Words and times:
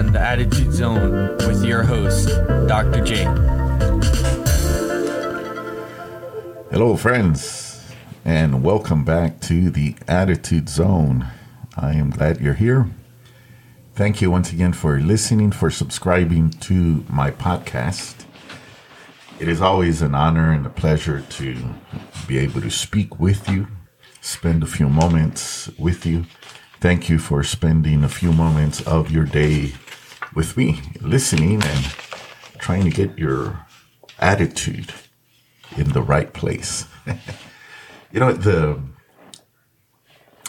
on 0.00 0.12
the 0.12 0.18
Attitude 0.18 0.72
Zone 0.72 1.36
with 1.46 1.62
your 1.62 1.82
host, 1.82 2.28
Dr. 2.66 3.04
J. 3.04 3.24
Hello, 6.70 6.96
friends, 6.96 7.86
and 8.24 8.62
welcome 8.62 9.04
back 9.04 9.40
to 9.40 9.68
the 9.68 9.96
Attitude 10.08 10.70
Zone. 10.70 11.26
I 11.76 11.92
am 11.96 12.08
glad 12.08 12.40
you're 12.40 12.54
here. 12.54 12.88
Thank 13.94 14.22
you 14.22 14.30
once 14.30 14.50
again 14.50 14.72
for 14.72 14.98
listening, 14.98 15.52
for 15.52 15.70
subscribing 15.70 16.48
to 16.48 17.04
my 17.10 17.30
podcast. 17.30 18.24
It 19.38 19.48
is 19.48 19.60
always 19.60 20.00
an 20.00 20.14
honor 20.14 20.50
and 20.50 20.64
a 20.64 20.70
pleasure 20.70 21.20
to 21.20 21.74
be 22.26 22.38
able 22.38 22.62
to 22.62 22.70
speak 22.70 23.20
with 23.20 23.50
you, 23.50 23.68
spend 24.22 24.62
a 24.62 24.66
few 24.66 24.88
moments 24.88 25.68
with 25.78 26.06
you. 26.06 26.24
Thank 26.80 27.10
you 27.10 27.18
for 27.18 27.42
spending 27.42 28.02
a 28.02 28.08
few 28.08 28.32
moments 28.32 28.80
of 28.86 29.10
your 29.10 29.26
day 29.26 29.72
with 30.34 30.56
me, 30.56 30.80
listening 31.02 31.62
and 31.62 31.84
trying 32.58 32.84
to 32.84 32.90
get 32.90 33.18
your 33.18 33.66
attitude 34.18 34.94
in 35.76 35.90
the 35.90 36.00
right 36.00 36.32
place. 36.32 36.86
you 38.12 38.20
know, 38.20 38.32
the 38.32 38.80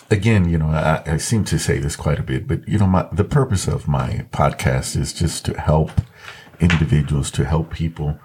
again, 0.10 0.48
you 0.48 0.58
know, 0.58 0.68
I, 0.68 1.04
I, 1.06 1.18
seem 1.18 1.44
to 1.46 1.60
say 1.60 1.80
this 1.80 1.98
quite 1.98 2.20
a 2.20 2.24
bit, 2.24 2.48
but 2.48 2.66
you 2.66 2.78
know, 2.78 2.88
my, 2.88 3.08
the 3.12 3.26
purpose 3.26 3.68
of 3.68 3.90
my 3.90 4.26
podcast 4.32 4.96
is 4.96 5.12
just 5.12 5.44
to 5.46 5.60
help 5.60 5.92
individuals, 6.62 7.30
to 7.32 7.44
help 7.44 7.74
people 7.74 8.18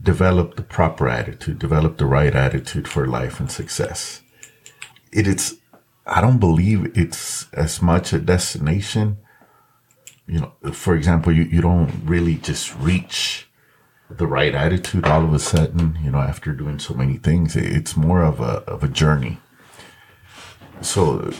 develop 0.00 0.54
the 0.54 0.62
proper 0.62 1.08
attitude, 1.08 1.58
develop 1.58 1.98
the 1.98 2.06
right 2.06 2.36
attitude 2.36 2.86
for 2.86 3.06
life 3.06 3.40
and 3.40 3.50
success. 3.50 4.22
It 5.10 5.26
is, 5.26 5.58
I 6.08 6.20
don't 6.20 6.38
believe 6.38 6.96
it's 6.96 7.52
as 7.52 7.82
much 7.82 8.12
a 8.12 8.18
destination. 8.18 9.18
You 10.26 10.40
know, 10.40 10.72
for 10.72 10.94
example, 10.94 11.32
you, 11.32 11.44
you 11.44 11.60
don't 11.60 11.92
really 12.04 12.36
just 12.36 12.74
reach 12.76 13.48
the 14.10 14.26
right 14.26 14.54
attitude 14.54 15.04
all 15.04 15.24
of 15.24 15.34
a 15.34 15.38
sudden, 15.38 15.98
you 16.02 16.10
know, 16.10 16.18
after 16.18 16.52
doing 16.52 16.78
so 16.78 16.94
many 16.94 17.18
things. 17.18 17.56
It's 17.56 17.96
more 17.96 18.22
of 18.22 18.40
a, 18.40 18.64
of 18.66 18.82
a 18.82 18.88
journey. 18.88 19.38
So 20.80 21.32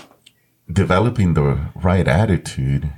developing 0.71 1.35
the 1.35 1.71
right 1.75 2.07
attitude 2.07 2.93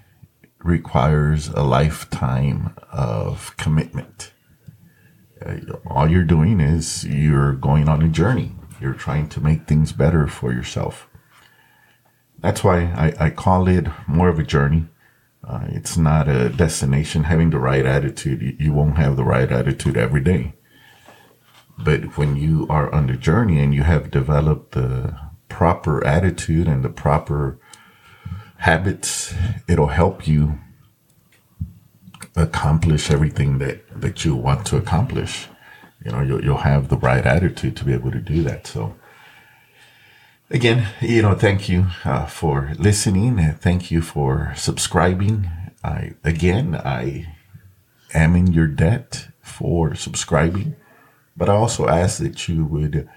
requires 0.58 1.48
a 1.48 1.62
lifetime 1.62 2.74
of 2.92 3.56
commitment. 3.56 4.32
Uh, 5.44 5.56
all 5.86 6.08
you're 6.08 6.24
doing 6.24 6.60
is 6.60 7.05
you're 7.05 7.52
going 7.52 7.88
on 7.88 8.02
a 8.02 8.08
journey. 8.08 8.52
You're 8.80 8.94
trying 8.94 9.28
to 9.30 9.40
make 9.40 9.66
things 9.66 9.92
better 9.92 10.27
for 10.27 10.52
yourself. 10.52 11.09
That's 12.41 12.64
why 12.64 12.83
I, 12.96 13.27
I 13.27 13.30
call 13.30 13.69
it 13.69 13.86
more 14.06 14.28
of 14.28 14.38
a 14.38 14.44
journey 14.44 14.86
uh, 15.50 15.66
it's 15.69 15.96
not 15.96 16.28
a 16.28 16.48
destination. 16.48 17.24
Having 17.24 17.50
the 17.50 17.58
right 17.58 17.84
attitude, 17.84 18.41
you, 18.42 18.56
you 18.58 18.72
won't 18.72 18.98
have 18.98 19.16
the 19.16 19.24
right 19.24 19.50
attitude 19.50 19.96
every 19.96 20.20
day. 20.20 20.55
But 21.78 22.16
when 22.18 22.36
you 22.36 22.66
are 22.68 22.92
on 22.94 23.06
the 23.06 23.14
journey 23.14 23.58
and 23.58 23.74
you 23.74 23.83
have 23.83 24.11
developed 24.11 24.72
the 24.72 25.18
proper 25.48 26.06
attitude 26.06 26.68
and 26.68 26.84
the 26.84 26.91
proper 26.91 27.58
habits, 28.58 29.34
it'll 29.66 29.88
help 29.88 30.28
you 30.28 30.58
accomplish 32.36 33.11
everything 33.11 33.58
that, 33.58 33.83
that 33.98 34.24
you 34.24 34.36
want 34.36 34.66
to 34.66 34.77
accomplish. 34.77 35.48
You 36.05 36.12
know, 36.12 36.20
you'll, 36.20 36.44
you'll 36.44 36.58
have 36.58 36.91
the 36.91 36.98
right 36.98 37.24
attitude 37.24 37.77
to 37.78 37.84
be 37.84 37.94
able 37.94 38.12
to 38.12 38.20
do 38.20 38.42
that. 38.42 38.66
So, 38.66 38.94
Again, 40.52 40.88
you 41.00 41.22
know, 41.22 41.36
thank 41.36 41.68
you 41.68 41.86
uh, 42.04 42.26
for 42.26 42.72
listening. 42.76 43.38
Thank 43.60 43.92
you 43.92 44.02
for 44.02 44.52
subscribing. 44.56 45.48
I 45.84 46.14
again, 46.24 46.74
I 46.74 47.36
am 48.14 48.34
in 48.34 48.48
your 48.48 48.66
debt 48.66 49.28
for 49.42 49.94
subscribing, 49.94 50.74
but 51.36 51.48
I 51.48 51.55
also 51.55 51.86
ask 51.86 52.18
that 52.18 52.48
you 52.48 52.64
would 52.64 53.08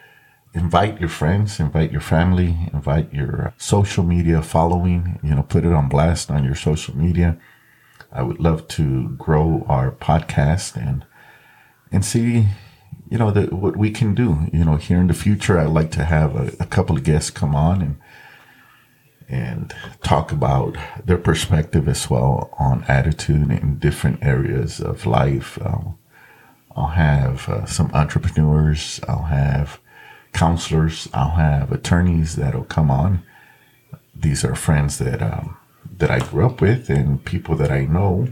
invite 0.53 0.99
your 0.99 1.09
friends, 1.09 1.59
invite 1.59 1.91
your 1.91 2.01
family, 2.01 2.69
invite 2.72 3.11
your 3.11 3.55
social 3.57 4.03
media 4.03 4.43
following. 4.43 5.19
You 5.23 5.33
know, 5.33 5.41
put 5.41 5.66
it 5.66 5.73
on 5.73 5.89
blast 5.89 6.29
on 6.29 6.43
your 6.43 6.55
social 6.55 6.95
media. 6.95 7.39
I 8.11 8.22
would 8.22 8.39
love 8.39 8.67
to 8.77 9.09
grow 9.17 9.66
our 9.67 9.89
podcast 9.89 10.75
and 10.75 11.03
and 11.91 12.05
see 12.05 12.45
you 13.13 13.19
know, 13.19 13.29
the, 13.29 13.56
what 13.56 13.78
we 13.78 13.91
can 13.91 14.16
do, 14.16 14.50
you 14.51 14.66
know, 14.66 14.75
here 14.75 14.97
in 14.97 15.06
the 15.06 15.13
future, 15.13 15.59
I'd 15.59 15.68
like 15.68 15.91
to 15.91 16.03
have 16.03 16.35
a, 16.35 16.51
a 16.59 16.66
couple 16.66 16.97
of 16.97 17.03
guests 17.03 17.29
come 17.29 17.56
on 17.56 17.79
and, 17.79 17.97
and 19.29 19.72
talk 20.01 20.31
about 20.31 20.75
their 21.06 21.19
perspective 21.19 21.88
as 21.88 22.09
well 22.09 22.50
on 22.57 22.84
attitude 22.88 23.52
in 23.52 23.78
different 23.78 24.23
areas 24.23 24.79
of 24.81 25.06
life. 25.06 25.59
Um, 25.63 25.96
I'll 26.75 26.88
have 26.88 27.47
uh, 27.47 27.66
some 27.68 27.91
entrepreneurs. 27.94 29.00
I'll 29.07 29.25
have 29.25 29.79
counselors. 30.34 31.07
I'll 31.13 31.35
have 31.35 31.72
attorneys 31.72 32.35
that'll 32.35 32.63
come 32.63 32.90
on. 32.90 33.22
These 34.16 34.44
are 34.44 34.56
friends 34.56 34.97
that 34.97 35.22
um, 35.22 35.56
that 36.00 36.09
I 36.09 36.18
grew 36.18 36.47
up 36.47 36.62
with 36.62 36.90
and 36.90 37.23
people 37.23 37.56
that 37.57 37.72
I 37.72 37.85
know. 37.85 38.29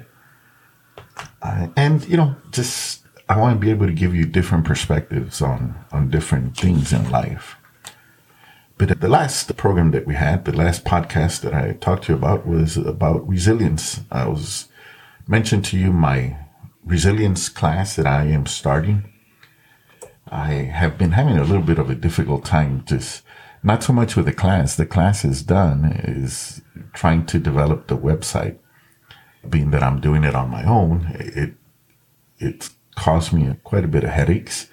Uh, 1.43 1.67
and 1.77 2.03
you 2.07 2.17
know, 2.17 2.35
just 2.49 3.00
I 3.31 3.37
want 3.37 3.55
to 3.55 3.65
be 3.65 3.71
able 3.71 3.87
to 3.87 3.93
give 3.93 4.13
you 4.13 4.25
different 4.25 4.65
perspectives 4.65 5.41
on, 5.41 5.85
on 5.93 6.09
different 6.09 6.57
things 6.57 6.91
in 6.91 7.09
life. 7.09 7.55
But 8.77 8.99
the 8.99 9.07
last 9.07 9.55
program 9.55 9.91
that 9.91 10.05
we 10.05 10.15
had, 10.15 10.43
the 10.43 10.51
last 10.51 10.83
podcast 10.83 11.39
that 11.39 11.53
I 11.53 11.77
talked 11.79 12.03
to 12.03 12.11
you 12.11 12.17
about 12.17 12.45
was 12.45 12.75
about 12.75 13.25
resilience. 13.25 14.01
I 14.11 14.27
was 14.27 14.67
mentioned 15.29 15.63
to 15.65 15.77
you 15.77 15.93
my 15.93 16.39
resilience 16.83 17.47
class 17.47 17.95
that 17.95 18.05
I 18.05 18.25
am 18.25 18.47
starting. 18.47 19.09
I 20.29 20.51
have 20.51 20.97
been 20.97 21.13
having 21.13 21.37
a 21.37 21.45
little 21.45 21.63
bit 21.63 21.79
of 21.79 21.89
a 21.89 21.95
difficult 21.95 22.43
time 22.43 22.83
just 22.85 23.23
not 23.63 23.81
so 23.81 23.93
much 23.93 24.17
with 24.17 24.25
the 24.25 24.33
class. 24.33 24.75
The 24.75 24.85
class 24.85 25.23
is 25.23 25.41
done 25.41 25.85
is 25.85 26.61
trying 26.91 27.25
to 27.27 27.39
develop 27.39 27.87
the 27.87 27.97
website. 27.97 28.57
Being 29.49 29.71
that 29.71 29.83
I'm 29.83 30.01
doing 30.01 30.25
it 30.25 30.35
on 30.35 30.49
my 30.49 30.65
own, 30.65 31.15
it, 31.17 31.53
it's 32.37 32.71
caused 33.01 33.33
me 33.33 33.55
quite 33.63 33.83
a 33.83 33.87
bit 33.87 34.03
of 34.03 34.11
headaches. 34.11 34.67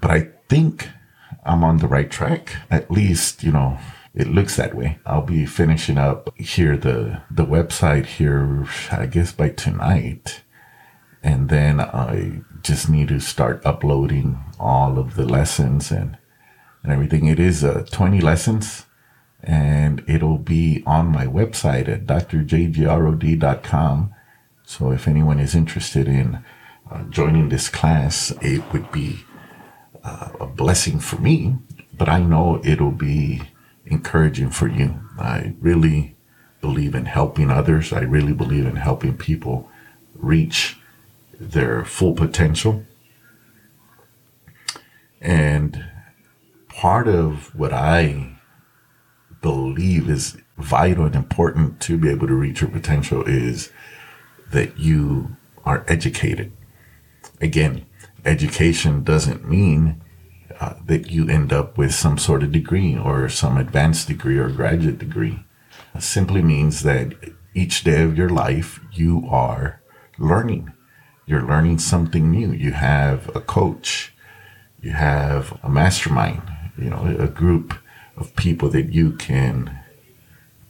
But 0.00 0.10
I 0.10 0.28
think 0.48 0.88
I'm 1.44 1.62
on 1.62 1.76
the 1.76 1.86
right 1.86 2.10
track. 2.10 2.56
At 2.70 2.90
least, 2.90 3.44
you 3.44 3.52
know, 3.52 3.78
it 4.14 4.28
looks 4.28 4.56
that 4.56 4.74
way. 4.74 4.98
I'll 5.04 5.20
be 5.20 5.44
finishing 5.44 5.98
up 5.98 6.34
here 6.38 6.74
the 6.78 7.20
the 7.30 7.44
website 7.44 8.06
here, 8.06 8.66
I 8.90 9.04
guess 9.04 9.30
by 9.32 9.50
tonight, 9.50 10.40
and 11.22 11.50
then 11.50 11.80
I 11.82 12.40
just 12.62 12.88
need 12.88 13.08
to 13.08 13.20
start 13.20 13.66
uploading 13.66 14.42
all 14.58 14.98
of 14.98 15.16
the 15.16 15.26
lessons 15.26 15.90
and 15.90 16.16
and 16.82 16.90
everything. 16.90 17.26
It 17.26 17.38
is 17.38 17.62
uh, 17.62 17.84
20 17.90 18.22
lessons, 18.22 18.86
and 19.42 20.02
it'll 20.08 20.38
be 20.38 20.82
on 20.86 21.08
my 21.08 21.26
website 21.26 21.88
at 21.88 22.06
drjgrod.com. 22.06 22.94
So 24.64 24.92
if 24.92 25.06
anyone 25.06 25.40
is 25.40 25.54
interested 25.54 26.08
in 26.08 26.42
uh, 26.90 27.02
joining 27.04 27.48
this 27.48 27.68
class, 27.68 28.32
it 28.40 28.62
would 28.72 28.90
be 28.92 29.24
uh, 30.04 30.30
a 30.40 30.46
blessing 30.46 31.00
for 31.00 31.20
me, 31.20 31.56
but 31.96 32.08
I 32.08 32.20
know 32.20 32.60
it'll 32.64 32.92
be 32.92 33.42
encouraging 33.86 34.50
for 34.50 34.68
you. 34.68 35.00
I 35.18 35.54
really 35.60 36.14
believe 36.60 36.94
in 36.94 37.06
helping 37.06 37.50
others. 37.50 37.92
I 37.92 38.00
really 38.00 38.32
believe 38.32 38.66
in 38.66 38.76
helping 38.76 39.16
people 39.16 39.68
reach 40.14 40.76
their 41.38 41.84
full 41.84 42.14
potential. 42.14 42.84
And 45.20 45.84
part 46.68 47.08
of 47.08 47.54
what 47.54 47.72
I 47.72 48.36
believe 49.42 50.08
is 50.08 50.36
vital 50.56 51.04
and 51.04 51.14
important 51.14 51.80
to 51.80 51.98
be 51.98 52.10
able 52.10 52.26
to 52.26 52.34
reach 52.34 52.60
your 52.60 52.70
potential 52.70 53.22
is 53.24 53.70
that 54.52 54.78
you 54.78 55.36
are 55.64 55.84
educated 55.88 56.52
again, 57.40 57.86
education 58.24 59.04
doesn't 59.04 59.48
mean 59.48 60.02
uh, 60.60 60.74
that 60.86 61.10
you 61.10 61.28
end 61.28 61.52
up 61.52 61.76
with 61.76 61.94
some 61.94 62.18
sort 62.18 62.42
of 62.42 62.52
degree 62.52 62.96
or 62.96 63.28
some 63.28 63.56
advanced 63.56 64.08
degree 64.08 64.38
or 64.38 64.48
graduate 64.48 64.98
degree. 64.98 65.44
It 65.94 66.02
simply 66.02 66.42
means 66.42 66.82
that 66.82 67.14
each 67.54 67.84
day 67.84 68.02
of 68.02 68.16
your 68.16 68.28
life, 68.28 68.80
you 68.92 69.26
are 69.30 69.80
learning. 70.18 70.72
You're 71.26 71.46
learning 71.46 71.78
something 71.78 72.30
new. 72.30 72.52
You 72.52 72.72
have 72.72 73.34
a 73.34 73.40
coach. 73.40 74.14
You 74.80 74.92
have 74.92 75.58
a 75.62 75.68
mastermind, 75.68 76.42
you 76.78 76.90
know, 76.90 77.16
a 77.18 77.28
group 77.28 77.74
of 78.16 78.36
people 78.36 78.68
that 78.70 78.92
you 78.92 79.12
can 79.12 79.78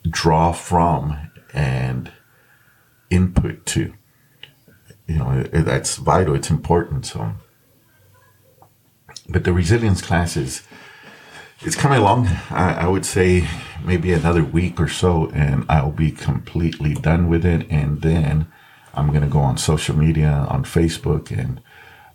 draw 0.09 0.53
from 0.53 1.31
and 1.53 2.11
input 3.11 3.67
to 3.67 3.95
you 5.07 5.19
know, 5.19 5.43
that's 5.43 5.97
vital. 5.97 6.35
It's 6.35 6.51
important. 6.51 7.07
So, 7.07 7.33
but 9.29 9.45
the 9.45 9.53
resilience 9.53 10.03
classes, 10.03 10.63
it's 11.61 11.77
coming 11.77 11.99
along. 11.99 12.27
I, 12.51 12.83
I, 12.83 12.89
would 12.89 13.07
say 13.07 13.49
maybe 13.85 14.13
another 14.13 14.45
week 14.45 14.81
or 14.81 14.89
so, 14.89 15.31
and 15.31 15.65
I'll 15.69 15.93
be 15.93 16.11
completely 16.11 16.95
done 16.95 17.29
with 17.29 17.45
it. 17.45 17.67
And 17.71 18.03
then 18.03 18.49
I'm 18.95 19.09
going 19.09 19.23
to 19.23 19.29
go 19.29 19.41
on 19.41 19.59
social 19.59 19.97
media, 19.97 20.47
on 20.49 20.65
Facebook 20.65 21.31
and 21.31 21.61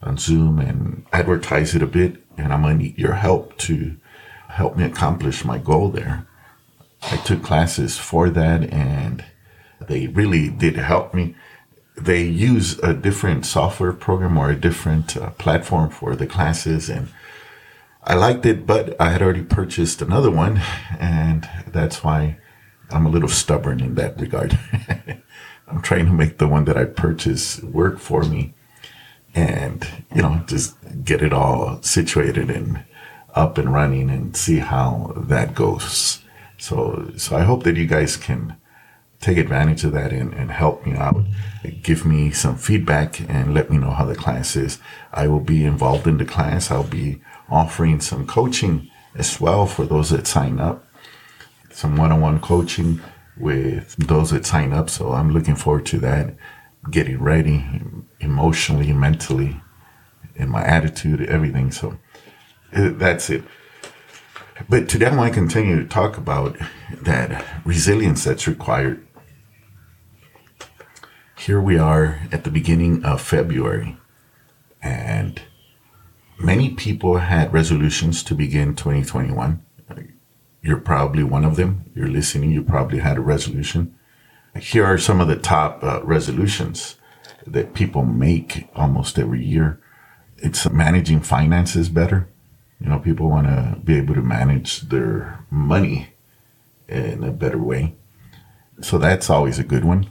on 0.03 0.17
Zoom 0.17 0.59
and 0.59 1.05
advertise 1.13 1.75
it 1.75 1.81
a 1.81 1.87
bit. 1.87 2.23
And 2.37 2.51
I'm 2.51 2.61
going 2.61 2.77
to 2.77 2.83
need 2.83 2.97
your 2.97 3.13
help 3.13 3.57
to 3.59 3.95
help 4.49 4.75
me 4.75 4.83
accomplish 4.83 5.45
my 5.45 5.57
goal 5.57 5.89
there. 5.89 6.27
I 7.03 7.17
took 7.17 7.41
classes 7.43 7.97
for 7.97 8.29
that 8.29 8.71
and 8.71 9.23
they 9.87 10.07
really 10.07 10.49
did 10.49 10.75
help 10.75 11.13
me. 11.13 11.35
They 12.03 12.23
use 12.23 12.79
a 12.79 12.93
different 12.93 13.45
software 13.45 13.93
program 13.93 14.37
or 14.37 14.49
a 14.49 14.55
different 14.55 15.15
uh, 15.15 15.31
platform 15.31 15.89
for 15.89 16.15
the 16.15 16.27
classes 16.27 16.89
and 16.89 17.09
I 18.03 18.15
liked 18.15 18.45
it, 18.47 18.65
but 18.65 18.99
I 18.99 19.11
had 19.11 19.21
already 19.21 19.43
purchased 19.43 20.01
another 20.01 20.31
one, 20.31 20.59
and 20.99 21.47
that's 21.67 22.03
why 22.03 22.39
I'm 22.89 23.05
a 23.05 23.09
little 23.09 23.29
stubborn 23.29 23.79
in 23.79 23.93
that 23.95 24.19
regard. 24.19 24.57
I'm 25.67 25.83
trying 25.83 26.07
to 26.07 26.11
make 26.11 26.39
the 26.39 26.47
one 26.47 26.65
that 26.65 26.77
I 26.77 26.85
purchased 26.85 27.63
work 27.63 27.99
for 27.99 28.23
me 28.23 28.53
and, 29.35 29.87
you 30.13 30.23
know, 30.23 30.43
just 30.47 30.75
get 31.05 31.21
it 31.21 31.31
all 31.31 31.81
situated 31.83 32.49
and 32.49 32.83
up 33.35 33.57
and 33.57 33.71
running 33.71 34.09
and 34.09 34.35
see 34.35 34.57
how 34.57 35.13
that 35.15 35.53
goes. 35.53 36.23
So, 36.57 37.11
so 37.17 37.37
I 37.37 37.43
hope 37.43 37.63
that 37.63 37.77
you 37.77 37.85
guys 37.85 38.17
can 38.17 38.57
take 39.21 39.37
advantage 39.37 39.83
of 39.83 39.93
that 39.93 40.11
and, 40.11 40.33
and 40.33 40.51
help 40.51 40.85
me 40.85 40.93
out. 40.93 41.23
Give 41.83 42.05
me 42.05 42.31
some 42.31 42.57
feedback 42.57 43.19
and 43.29 43.53
let 43.53 43.69
me 43.69 43.77
know 43.77 43.91
how 43.91 44.05
the 44.05 44.15
class 44.15 44.55
is. 44.55 44.79
I 45.13 45.27
will 45.27 45.39
be 45.39 45.63
involved 45.63 46.07
in 46.07 46.17
the 46.17 46.25
class. 46.25 46.71
I'll 46.71 46.83
be 46.83 47.21
offering 47.49 48.01
some 48.01 48.25
coaching 48.25 48.89
as 49.15 49.39
well 49.39 49.65
for 49.67 49.85
those 49.85 50.09
that 50.09 50.25
sign 50.25 50.59
up, 50.59 50.85
some 51.69 51.97
one 51.97 52.11
on 52.11 52.21
one 52.21 52.39
coaching 52.39 53.01
with 53.37 53.95
those 53.97 54.31
that 54.31 54.45
sign 54.45 54.73
up. 54.73 54.89
So 54.89 55.11
I'm 55.13 55.31
looking 55.31 55.55
forward 55.55 55.85
to 55.87 55.99
that, 55.99 56.35
getting 56.89 57.21
ready 57.21 57.63
emotionally, 58.19 58.91
mentally, 58.93 59.61
in 60.35 60.49
my 60.49 60.63
attitude, 60.63 61.21
everything. 61.21 61.71
So 61.71 61.97
uh, 62.73 62.89
that's 62.93 63.29
it. 63.29 63.43
But 64.69 64.89
today 64.89 65.07
I 65.07 65.15
want 65.15 65.33
to 65.33 65.39
continue 65.39 65.81
to 65.81 65.87
talk 65.87 66.17
about 66.17 66.57
that 67.01 67.45
resilience 67.65 68.23
that's 68.23 68.47
required. 68.47 69.05
Here 71.41 71.59
we 71.59 71.75
are 71.75 72.19
at 72.31 72.43
the 72.43 72.51
beginning 72.51 73.03
of 73.03 73.19
February, 73.19 73.97
and 74.79 75.41
many 76.37 76.69
people 76.69 77.17
had 77.17 77.51
resolutions 77.51 78.21
to 78.25 78.35
begin 78.35 78.75
2021. 78.75 79.65
You're 80.61 80.77
probably 80.77 81.23
one 81.23 81.43
of 81.43 81.55
them. 81.55 81.85
You're 81.95 82.09
listening. 82.09 82.51
You 82.51 82.61
probably 82.61 82.99
had 82.99 83.17
a 83.17 83.21
resolution. 83.21 83.97
Here 84.55 84.85
are 84.85 84.99
some 84.99 85.19
of 85.19 85.27
the 85.27 85.35
top 85.35 85.83
uh, 85.83 86.03
resolutions 86.03 86.97
that 87.47 87.73
people 87.73 88.05
make 88.05 88.69
almost 88.75 89.17
every 89.17 89.43
year. 89.43 89.81
It's 90.37 90.69
managing 90.69 91.21
finances 91.21 91.89
better. 91.89 92.29
You 92.79 92.87
know, 92.87 92.99
people 92.99 93.31
want 93.31 93.47
to 93.47 93.79
be 93.83 93.97
able 93.97 94.13
to 94.13 94.21
manage 94.21 94.81
their 94.81 95.43
money 95.49 96.13
in 96.87 97.23
a 97.23 97.31
better 97.31 97.57
way. 97.57 97.95
So 98.81 98.99
that's 98.99 99.31
always 99.31 99.57
a 99.57 99.63
good 99.63 99.83
one. 99.85 100.07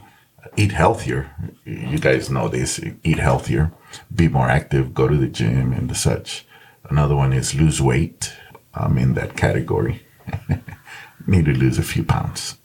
Eat 0.57 0.71
healthier. 0.71 1.31
You 1.65 1.97
guys 1.99 2.29
know 2.29 2.47
this. 2.47 2.79
Eat 3.03 3.19
healthier 3.19 3.71
be 4.13 4.27
more 4.27 4.49
active, 4.49 4.93
go 4.93 5.07
to 5.07 5.17
the 5.17 5.27
gym 5.27 5.73
and 5.73 5.95
such. 5.95 6.45
Another 6.89 7.15
one 7.15 7.33
is 7.33 7.55
lose 7.55 7.81
weight. 7.81 8.33
I'm 8.73 8.97
in 8.97 9.13
that 9.13 9.37
category. 9.37 10.01
Need 11.27 11.45
to 11.45 11.53
lose 11.53 11.77
a 11.77 11.83
few 11.83 12.03
pounds. 12.03 12.57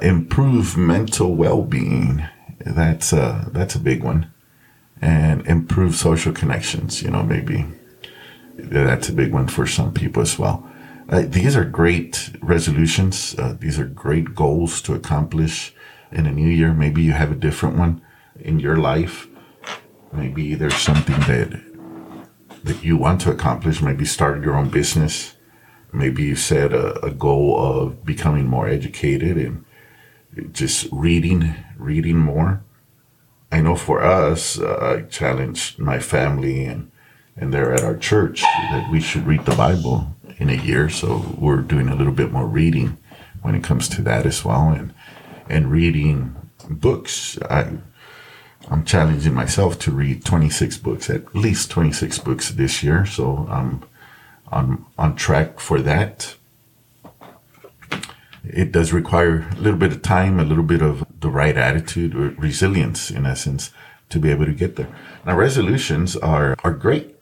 Improve 0.00 0.76
mental 0.76 1.34
well-being. 1.34 2.24
That's 2.60 3.12
a, 3.12 3.48
that's 3.52 3.74
a 3.74 3.80
big 3.80 4.02
one. 4.02 4.32
And 5.00 5.46
improve 5.46 5.94
social 5.94 6.32
connections. 6.32 7.02
You 7.02 7.10
know, 7.10 7.22
maybe 7.22 7.66
that's 8.56 9.08
a 9.08 9.12
big 9.12 9.32
one 9.32 9.48
for 9.48 9.66
some 9.66 9.92
people 9.92 10.22
as 10.22 10.38
well. 10.38 10.68
Uh, 11.08 11.22
these 11.26 11.54
are 11.54 11.64
great 11.64 12.30
resolutions. 12.40 13.38
Uh, 13.38 13.56
these 13.58 13.78
are 13.78 13.84
great 13.84 14.34
goals 14.34 14.80
to 14.82 14.94
accomplish 14.94 15.72
in 16.12 16.26
a 16.26 16.32
new 16.32 16.48
year. 16.48 16.72
Maybe 16.72 17.02
you 17.02 17.12
have 17.12 17.32
a 17.32 17.36
different 17.36 17.76
one 17.76 18.02
in 18.38 18.60
your 18.60 18.76
life 18.76 19.28
Maybe 20.16 20.54
there's 20.54 20.76
something 20.76 21.20
that 21.20 21.62
that 22.64 22.82
you 22.82 22.96
want 22.96 23.20
to 23.20 23.30
accomplish. 23.30 23.82
Maybe 23.82 24.04
start 24.04 24.42
your 24.42 24.56
own 24.56 24.70
business. 24.70 25.36
Maybe 25.92 26.24
you 26.24 26.36
set 26.36 26.72
a, 26.72 26.98
a 27.04 27.10
goal 27.10 27.56
of 27.58 28.04
becoming 28.04 28.46
more 28.46 28.66
educated 28.66 29.36
and 29.36 29.64
just 30.52 30.88
reading, 30.90 31.54
reading 31.76 32.18
more. 32.18 32.62
I 33.52 33.60
know 33.60 33.76
for 33.76 34.02
us, 34.02 34.58
uh, 34.58 34.96
I 34.98 35.02
challenged 35.02 35.78
my 35.78 35.98
family 35.98 36.64
and 36.64 36.90
and 37.38 37.52
they're 37.52 37.74
at 37.74 37.84
our 37.84 37.96
church 37.96 38.40
that 38.40 38.90
we 38.90 39.00
should 39.00 39.26
read 39.26 39.44
the 39.44 39.54
Bible 39.54 40.16
in 40.38 40.48
a 40.48 40.54
year. 40.54 40.88
So 40.88 41.36
we're 41.38 41.60
doing 41.60 41.88
a 41.88 41.94
little 41.94 42.14
bit 42.14 42.32
more 42.32 42.46
reading 42.46 42.96
when 43.42 43.54
it 43.54 43.62
comes 43.62 43.90
to 43.90 44.02
that 44.02 44.24
as 44.24 44.42
well, 44.44 44.70
and 44.70 44.94
and 45.48 45.70
reading 45.70 46.36
books. 46.68 47.38
I 47.50 47.78
I'm 48.68 48.84
challenging 48.84 49.34
myself 49.34 49.78
to 49.80 49.92
read 49.92 50.24
26 50.24 50.78
books, 50.78 51.08
at 51.08 51.34
least 51.34 51.70
26 51.70 52.18
books 52.18 52.50
this 52.50 52.82
year. 52.82 53.06
So 53.06 53.46
I'm 53.48 53.84
on, 54.48 54.84
on 54.98 55.14
track 55.14 55.60
for 55.60 55.80
that. 55.82 56.34
It 58.44 58.72
does 58.72 58.92
require 58.92 59.48
a 59.52 59.60
little 59.60 59.78
bit 59.78 59.92
of 59.92 60.02
time, 60.02 60.40
a 60.40 60.44
little 60.44 60.64
bit 60.64 60.82
of 60.82 61.04
the 61.20 61.28
right 61.28 61.56
attitude 61.56 62.14
or 62.14 62.30
resilience 62.30 63.10
in 63.10 63.26
essence 63.26 63.72
to 64.08 64.18
be 64.18 64.30
able 64.30 64.46
to 64.46 64.52
get 64.52 64.76
there. 64.76 64.88
Now 65.24 65.36
resolutions 65.36 66.16
are, 66.16 66.56
are 66.64 66.72
great. 66.72 67.16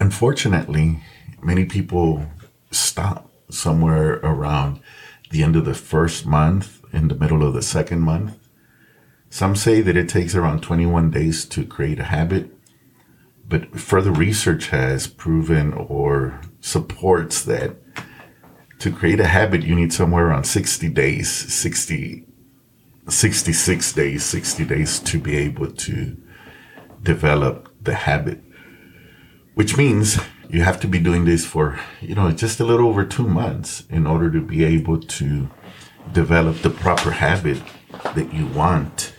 Unfortunately, 0.00 1.02
many 1.42 1.64
people 1.64 2.26
stop 2.70 3.30
somewhere 3.50 4.14
around 4.16 4.80
the 5.30 5.42
end 5.42 5.56
of 5.56 5.64
the 5.64 5.74
first 5.74 6.26
month, 6.26 6.80
in 6.94 7.08
the 7.08 7.14
middle 7.14 7.46
of 7.46 7.54
the 7.54 7.62
second 7.62 8.00
month. 8.00 8.38
Some 9.30 9.56
say 9.56 9.80
that 9.80 9.96
it 9.96 10.08
takes 10.08 10.34
around 10.34 10.62
21 10.62 11.10
days 11.10 11.44
to 11.46 11.66
create 11.66 11.98
a 11.98 12.04
habit, 12.04 12.50
but 13.48 13.78
further 13.78 14.12
research 14.12 14.68
has 14.68 15.06
proven 15.06 15.72
or 15.72 16.40
supports 16.60 17.42
that 17.42 17.76
to 18.78 18.90
create 18.90 19.20
a 19.20 19.26
habit, 19.26 19.62
you 19.62 19.74
need 19.74 19.92
somewhere 19.92 20.26
around 20.26 20.44
60 20.44 20.88
days, 20.90 21.30
60, 21.30 22.26
66 23.08 23.92
days, 23.92 24.24
60 24.24 24.64
days 24.64 24.98
to 25.00 25.18
be 25.18 25.36
able 25.36 25.70
to 25.72 26.16
develop 27.02 27.72
the 27.82 27.94
habit, 27.94 28.42
which 29.54 29.76
means 29.76 30.18
you 30.50 30.62
have 30.62 30.80
to 30.80 30.86
be 30.86 30.98
doing 30.98 31.24
this 31.24 31.46
for, 31.46 31.80
you 32.00 32.14
know, 32.14 32.30
just 32.30 32.60
a 32.60 32.64
little 32.64 32.88
over 32.88 33.04
two 33.04 33.26
months 33.26 33.84
in 33.88 34.06
order 34.06 34.30
to 34.30 34.40
be 34.40 34.64
able 34.64 35.00
to 35.00 35.48
develop 36.12 36.62
the 36.62 36.70
proper 36.70 37.10
habit 37.10 37.62
that 38.14 38.32
you 38.32 38.46
want 38.46 39.14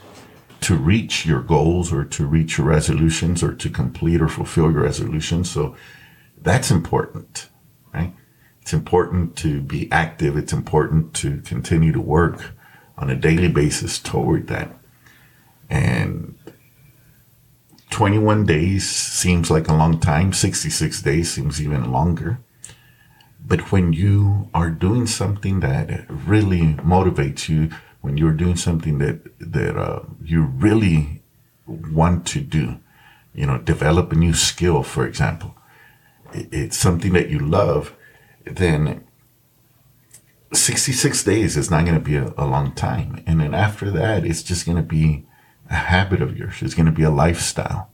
to 0.61 0.75
reach 0.75 1.25
your 1.25 1.41
goals 1.41 1.93
or 1.93 2.03
to 2.03 2.25
reach 2.25 2.57
your 2.57 2.67
resolutions 2.67 3.43
or 3.43 3.53
to 3.53 3.69
complete 3.69 4.21
or 4.21 4.27
fulfill 4.27 4.71
your 4.71 4.83
resolutions. 4.83 5.49
So 5.49 5.75
that's 6.41 6.71
important, 6.71 7.49
right? 7.93 8.13
It's 8.61 8.73
important 8.73 9.35
to 9.37 9.61
be 9.61 9.91
active. 9.91 10.35
It's 10.35 10.53
important 10.53 11.13
to 11.15 11.41
continue 11.41 11.91
to 11.91 12.01
work 12.01 12.51
on 12.97 13.09
a 13.09 13.15
daily 13.15 13.47
basis 13.47 13.99
toward 13.99 14.47
that. 14.47 14.75
And 15.69 16.35
21 17.91 18.45
days 18.45 18.89
seems 18.89 19.51
like 19.51 19.67
a 19.67 19.73
long 19.75 19.99
time. 19.99 20.33
66 20.33 21.01
days 21.01 21.31
seems 21.31 21.61
even 21.61 21.91
longer. 21.91 22.39
But 23.47 23.71
when 23.71 23.93
you 23.93 24.49
are 24.53 24.71
doing 24.71 25.05
something 25.05 25.59
that 25.59 26.05
really 26.09 26.73
motivates 26.75 27.47
you, 27.47 27.69
when 28.01 28.17
you're 28.17 28.33
doing 28.33 28.55
something 28.55 28.97
that 28.99 29.19
that 29.39 29.77
uh, 29.77 30.03
you 30.23 30.43
really 30.43 31.21
want 31.67 32.25
to 32.27 32.41
do, 32.41 32.79
you 33.33 33.45
know, 33.45 33.59
develop 33.59 34.11
a 34.11 34.15
new 34.15 34.33
skill, 34.33 34.81
for 34.81 35.05
example, 35.05 35.55
it's 36.33 36.77
something 36.77 37.13
that 37.13 37.29
you 37.29 37.37
love, 37.39 37.93
then 38.45 39.03
66 40.51 41.23
days 41.23 41.55
is 41.55 41.69
not 41.69 41.85
going 41.85 41.97
to 41.97 42.03
be 42.03 42.15
a, 42.15 42.33
a 42.37 42.45
long 42.45 42.71
time. 42.73 43.23
And 43.27 43.39
then 43.41 43.53
after 43.53 43.91
that, 43.91 44.25
it's 44.25 44.41
just 44.41 44.65
going 44.65 44.77
to 44.77 44.83
be 44.83 45.25
a 45.69 45.75
habit 45.75 46.21
of 46.21 46.37
yours. 46.37 46.61
It's 46.61 46.73
going 46.73 46.85
to 46.87 46.91
be 46.91 47.03
a 47.03 47.11
lifestyle. 47.11 47.89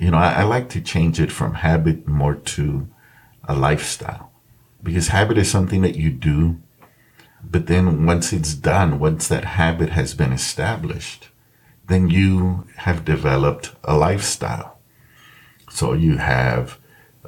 You 0.00 0.10
know, 0.10 0.18
I, 0.18 0.32
I 0.32 0.42
like 0.42 0.68
to 0.70 0.80
change 0.80 1.20
it 1.20 1.30
from 1.30 1.54
habit 1.54 2.08
more 2.08 2.34
to 2.34 2.88
a 3.44 3.54
lifestyle 3.54 4.31
because 4.82 5.08
habit 5.08 5.38
is 5.38 5.50
something 5.50 5.82
that 5.82 5.96
you 5.96 6.10
do 6.10 6.60
but 7.42 7.66
then 7.66 8.06
once 8.06 8.32
it's 8.32 8.54
done, 8.54 8.98
once 8.98 9.28
that 9.28 9.44
habit 9.44 9.90
has 9.90 10.14
been 10.14 10.32
established, 10.32 11.28
then 11.88 12.08
you 12.08 12.66
have 12.76 13.04
developed 13.04 13.72
a 13.84 13.96
lifestyle. 13.96 14.78
So 15.70 15.92
you 15.92 16.18
have 16.18 16.78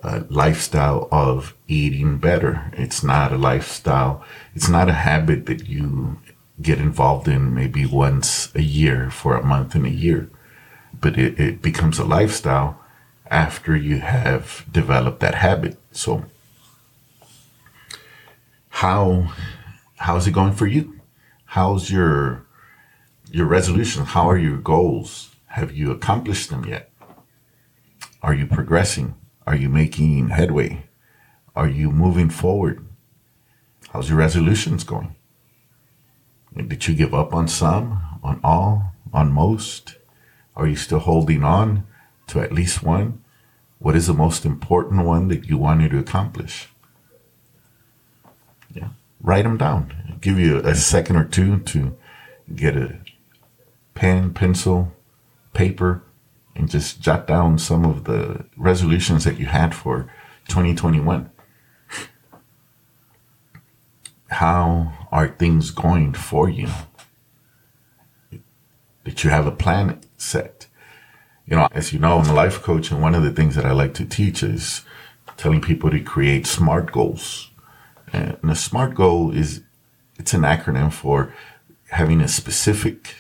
a 0.03 0.25
lifestyle 0.29 1.09
of 1.11 1.55
eating 1.67 2.19
better. 2.19 2.71
It's 2.75 3.03
not 3.03 3.33
a 3.33 3.39
lifestyle. 3.39 4.25
It's 4.55 4.69
not 4.69 4.89
a 4.89 4.95
habit 4.95 5.47
that 5.47 5.67
you 5.67 6.19
get 6.63 6.79
involved 6.79 7.27
in 7.27 7.53
maybe 7.53 7.85
once 7.85 8.55
a 8.55 8.63
year 8.63 9.11
for 9.11 9.37
a 9.37 9.45
month 9.45 9.75
in 9.75 9.85
a 9.85 9.91
year, 9.91 10.31
but 11.01 11.19
it, 11.19 11.39
it 11.41 11.63
becomes 11.63 11.99
a 11.99 12.05
lifestyle 12.05 12.79
after 13.29 13.75
you 13.75 13.99
have 13.99 14.65
developed 14.71 15.19
that 15.21 15.35
habit. 15.35 15.79
So 15.91 16.25
how, 18.75 19.33
how's 19.99 20.27
it 20.27 20.33
going 20.33 20.53
for 20.53 20.67
you? 20.67 21.01
How's 21.45 21.93
your, 21.93 22.45
your 23.31 23.47
resolution? 23.47 24.05
How 24.05 24.29
are 24.29 24.37
your 24.37 24.57
goals? 24.57 25.37
Have 25.47 25.73
you 25.73 25.93
accomplished 25.93 26.51
them 26.51 26.65
yet? 26.65 26.91
Are 28.21 28.35
you 28.35 28.47
progressing? 28.49 29.15
Are 29.47 29.55
you 29.55 29.69
making 29.69 30.31
headway? 30.31 30.87
Are 31.55 31.69
you 31.69 31.93
moving 31.93 32.29
forward? 32.31 32.85
How's 33.91 34.09
your 34.09 34.19
resolutions 34.19 34.83
going? 34.83 35.15
Did 36.57 36.89
you 36.89 36.97
give 36.97 37.15
up 37.15 37.33
on 37.33 37.47
some, 37.47 38.03
on 38.25 38.41
all, 38.43 38.93
on 39.13 39.33
most? 39.33 39.99
Are 40.57 40.67
you 40.67 40.75
still 40.75 40.99
holding 40.99 41.45
on 41.45 41.87
to 42.27 42.41
at 42.41 42.53
least 42.53 42.83
one? 42.83 43.23
What 43.79 43.95
is 43.95 44.09
the 44.09 44.15
most 44.15 44.45
important 44.45 45.05
one 45.05 45.29
that 45.29 45.49
you 45.49 45.59
wanted 45.59 45.93
to 45.93 45.99
accomplish? 45.99 46.74
Write 49.25 49.45
them 49.45 49.57
down. 49.57 50.19
Give 50.21 50.39
you 50.39 50.59
a 50.59 50.75
second 50.75 51.17
or 51.17 51.25
two 51.25 51.61
to 51.61 51.97
get 52.55 52.77
a 52.77 52.99
pen, 53.95 54.35
pencil, 54.35 54.93
paper, 55.55 56.03
and 56.55 56.71
just 56.71 57.01
jot 57.01 57.27
down 57.27 57.59
some 57.59 57.87
of 57.87 58.05
the 58.05 58.45
resolutions 58.55 59.25
that 59.25 59.39
you 59.39 59.47
had 59.47 59.75
for 59.75 60.13
2021. 60.49 61.31
How 64.29 64.93
are 65.11 65.29
things 65.29 65.71
going 65.71 66.13
for 66.13 66.51
you? 66.51 66.69
Did 69.05 69.25
you 69.25 69.31
have 69.31 69.47
a 69.47 69.53
plan 69.53 70.03
set? 70.19 70.67
You 71.47 71.57
know, 71.57 71.69
as 71.73 71.95
you 71.95 71.99
know, 71.99 72.19
I'm 72.19 72.29
a 72.29 72.35
life 72.35 72.63
coach, 72.63 72.91
and 72.91 73.01
one 73.01 73.15
of 73.15 73.23
the 73.23 73.33
things 73.33 73.55
that 73.55 73.65
I 73.65 73.73
like 73.73 73.95
to 73.95 74.05
teach 74.05 74.43
is 74.43 74.83
telling 75.39 75.63
people 75.63 75.91
to 75.91 76.01
create 76.01 76.47
SMART 76.47 76.93
goals. 76.93 77.51
And 78.15 78.51
a 78.51 78.55
SMART 78.55 78.95
goal 78.95 79.33
is 79.33 79.63
it's 80.19 80.35
an 80.35 80.43
acronym 80.43 80.93
for 80.93 81.35
having 81.91 82.21
a 82.21 82.29
specific 82.29 83.17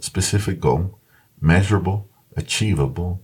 specific 0.00 0.60
goal, 0.60 0.98
measurable, 1.40 2.08
achievable, 2.36 3.20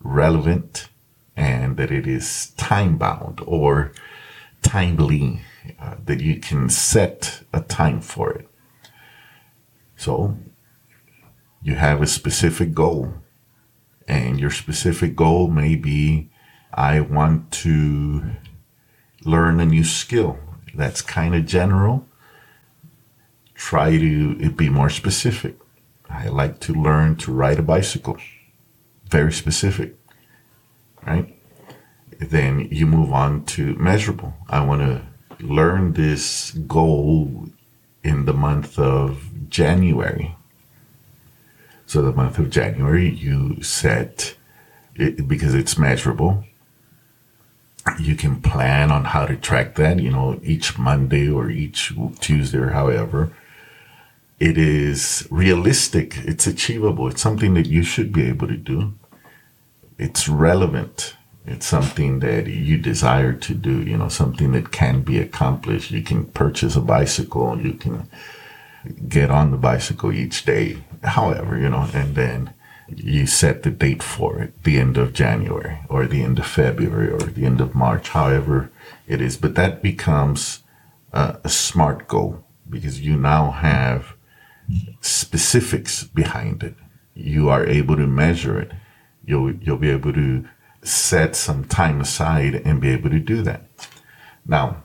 relevant, 0.00 0.88
and 1.36 1.78
that 1.78 1.90
it 1.90 2.06
is 2.06 2.50
time 2.58 2.98
bound 2.98 3.40
or 3.46 3.92
timely, 4.60 5.40
uh, 5.80 5.94
that 6.04 6.20
you 6.20 6.38
can 6.38 6.68
set 6.68 7.42
a 7.54 7.62
time 7.62 8.02
for 8.02 8.30
it. 8.32 8.46
So 9.96 10.36
you 11.62 11.76
have 11.76 12.02
a 12.02 12.06
specific 12.06 12.74
goal, 12.74 13.14
and 14.06 14.38
your 14.38 14.50
specific 14.50 15.16
goal 15.16 15.48
may 15.48 15.76
be 15.76 16.28
I 16.74 17.00
want 17.00 17.50
to 17.62 18.32
learn 19.26 19.60
a 19.60 19.66
new 19.66 19.84
skill. 19.84 20.38
That's 20.74 21.02
kind 21.02 21.34
of 21.34 21.46
general. 21.46 22.06
Try 23.54 23.98
to 23.98 24.50
be 24.50 24.68
more 24.68 24.90
specific. 24.90 25.56
I 26.08 26.28
like 26.28 26.60
to 26.60 26.72
learn 26.72 27.16
to 27.16 27.32
ride 27.32 27.58
a 27.58 27.62
bicycle. 27.62 28.18
Very 29.10 29.32
specific, 29.32 29.94
right? 31.06 31.34
Then 32.18 32.68
you 32.70 32.86
move 32.86 33.12
on 33.12 33.44
to 33.46 33.74
measurable. 33.76 34.34
I 34.48 34.64
want 34.64 34.82
to 34.82 35.02
learn 35.44 35.92
this 35.92 36.52
goal 36.52 37.48
in 38.02 38.24
the 38.24 38.32
month 38.32 38.78
of 38.78 39.28
January. 39.48 40.34
So 41.86 42.02
the 42.02 42.12
month 42.12 42.38
of 42.38 42.50
January, 42.50 43.08
you 43.08 43.62
set 43.62 44.34
it 44.94 45.28
because 45.28 45.54
it's 45.54 45.78
measurable. 45.78 46.44
You 47.98 48.16
can 48.16 48.42
plan 48.42 48.90
on 48.90 49.04
how 49.04 49.26
to 49.26 49.36
track 49.36 49.76
that, 49.76 50.00
you 50.00 50.10
know, 50.10 50.40
each 50.42 50.78
Monday 50.78 51.30
or 51.30 51.50
each 51.50 51.92
Tuesday 52.20 52.58
or 52.58 52.70
however 52.70 53.32
it 54.38 54.58
is 54.58 55.26
realistic, 55.30 56.18
it's 56.18 56.46
achievable, 56.46 57.08
it's 57.08 57.22
something 57.22 57.54
that 57.54 57.66
you 57.66 57.82
should 57.82 58.12
be 58.12 58.28
able 58.28 58.46
to 58.48 58.56
do. 58.56 58.94
It's 59.98 60.28
relevant. 60.28 61.16
It's 61.46 61.66
something 61.66 62.18
that 62.20 62.46
you 62.46 62.76
desire 62.76 63.32
to 63.32 63.54
do, 63.54 63.80
you 63.82 63.96
know, 63.96 64.08
something 64.08 64.52
that 64.52 64.72
can 64.72 65.02
be 65.02 65.18
accomplished. 65.18 65.90
You 65.90 66.02
can 66.02 66.26
purchase 66.26 66.76
a 66.76 66.80
bicycle, 66.80 67.58
you 67.58 67.74
can 67.74 68.10
get 69.08 69.30
on 69.30 69.52
the 69.52 69.56
bicycle 69.56 70.12
each 70.12 70.44
day, 70.44 70.78
however, 71.02 71.56
you 71.58 71.70
know, 71.70 71.88
and 71.94 72.14
then 72.14 72.52
you 72.88 73.26
set 73.26 73.62
the 73.62 73.70
date 73.70 74.02
for 74.02 74.40
it, 74.40 74.62
the 74.62 74.78
end 74.78 74.96
of 74.96 75.12
January 75.12 75.80
or 75.88 76.06
the 76.06 76.22
end 76.22 76.38
of 76.38 76.46
February 76.46 77.10
or 77.10 77.18
the 77.18 77.44
end 77.44 77.60
of 77.60 77.74
March, 77.74 78.10
however 78.10 78.70
it 79.06 79.20
is. 79.20 79.36
But 79.36 79.54
that 79.56 79.82
becomes 79.82 80.62
a, 81.12 81.38
a 81.42 81.48
smart 81.48 82.06
goal 82.06 82.44
because 82.68 83.00
you 83.00 83.16
now 83.16 83.50
have 83.50 84.14
specifics 85.00 86.04
behind 86.04 86.62
it. 86.62 86.74
You 87.14 87.48
are 87.48 87.66
able 87.66 87.96
to 87.96 88.06
measure 88.06 88.58
it. 88.58 88.72
You'll, 89.24 89.54
you'll 89.54 89.78
be 89.78 89.90
able 89.90 90.12
to 90.12 90.48
set 90.82 91.34
some 91.34 91.64
time 91.64 92.00
aside 92.00 92.54
and 92.54 92.80
be 92.80 92.90
able 92.90 93.10
to 93.10 93.18
do 93.18 93.42
that. 93.42 93.62
Now, 94.46 94.84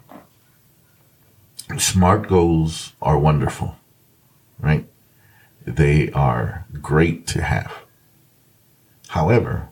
smart 1.77 2.27
goals 2.27 2.93
are 3.01 3.19
wonderful, 3.19 3.75
right? 4.59 4.87
They 5.65 6.11
are 6.11 6.65
great 6.81 7.27
to 7.27 7.43
have. 7.43 7.71
However, 9.11 9.67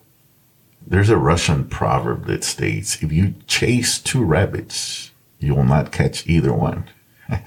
there's 0.86 1.10
a 1.10 1.16
Russian 1.16 1.70
proverb 1.70 2.26
that 2.26 2.44
states, 2.44 3.02
if 3.02 3.10
you 3.10 3.36
chase 3.48 3.98
two 3.98 4.22
rabbits, 4.22 5.12
you 5.40 5.56
will 5.56 5.64
not 5.64 5.94
catch 5.94 6.28
either 6.28 6.52
one. 6.52 6.90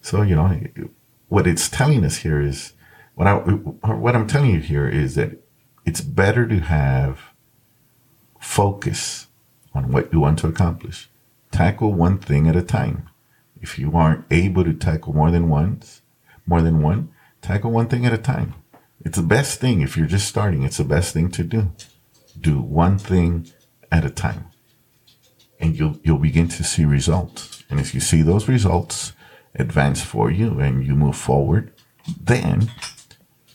so, 0.00 0.22
you 0.22 0.34
know, 0.34 0.58
what 1.28 1.46
it's 1.46 1.68
telling 1.68 2.06
us 2.06 2.18
here 2.18 2.40
is 2.40 2.72
what 3.16 3.26
I 3.26 3.34
what 3.34 4.16
I'm 4.16 4.26
telling 4.26 4.52
you 4.52 4.60
here 4.60 4.88
is 4.88 5.14
that 5.16 5.32
it's 5.84 6.00
better 6.00 6.46
to 6.46 6.60
have 6.60 7.20
focus 8.40 9.26
on 9.74 9.92
what 9.92 10.10
you 10.10 10.20
want 10.20 10.38
to 10.38 10.46
accomplish. 10.46 11.10
Tackle 11.50 11.92
one 11.92 12.16
thing 12.16 12.48
at 12.48 12.56
a 12.56 12.62
time. 12.62 13.10
If 13.60 13.78
you 13.78 13.94
aren't 13.94 14.24
able 14.30 14.64
to 14.64 14.72
tackle 14.72 15.12
more 15.12 15.30
than 15.30 15.50
once, 15.50 16.00
more 16.46 16.62
than 16.62 16.80
one, 16.80 17.12
tackle 17.42 17.72
one 17.72 17.88
thing 17.88 18.06
at 18.06 18.14
a 18.14 18.18
time. 18.18 18.54
It's 19.02 19.16
the 19.16 19.22
best 19.22 19.60
thing 19.60 19.80
if 19.80 19.96
you're 19.96 20.06
just 20.06 20.28
starting. 20.28 20.62
It's 20.62 20.76
the 20.76 20.84
best 20.84 21.12
thing 21.12 21.30
to 21.32 21.42
do. 21.42 21.72
Do 22.38 22.60
one 22.60 22.98
thing 22.98 23.50
at 23.90 24.04
a 24.04 24.10
time, 24.10 24.46
and 25.58 25.78
you'll 25.78 25.98
you'll 26.02 26.18
begin 26.18 26.48
to 26.48 26.64
see 26.64 26.84
results. 26.84 27.64
And 27.70 27.80
if 27.80 27.94
you 27.94 28.00
see 28.00 28.22
those 28.22 28.48
results, 28.48 29.12
advance 29.54 30.02
for 30.02 30.30
you 30.30 30.60
and 30.60 30.86
you 30.86 30.94
move 30.94 31.16
forward, 31.16 31.72
then 32.20 32.70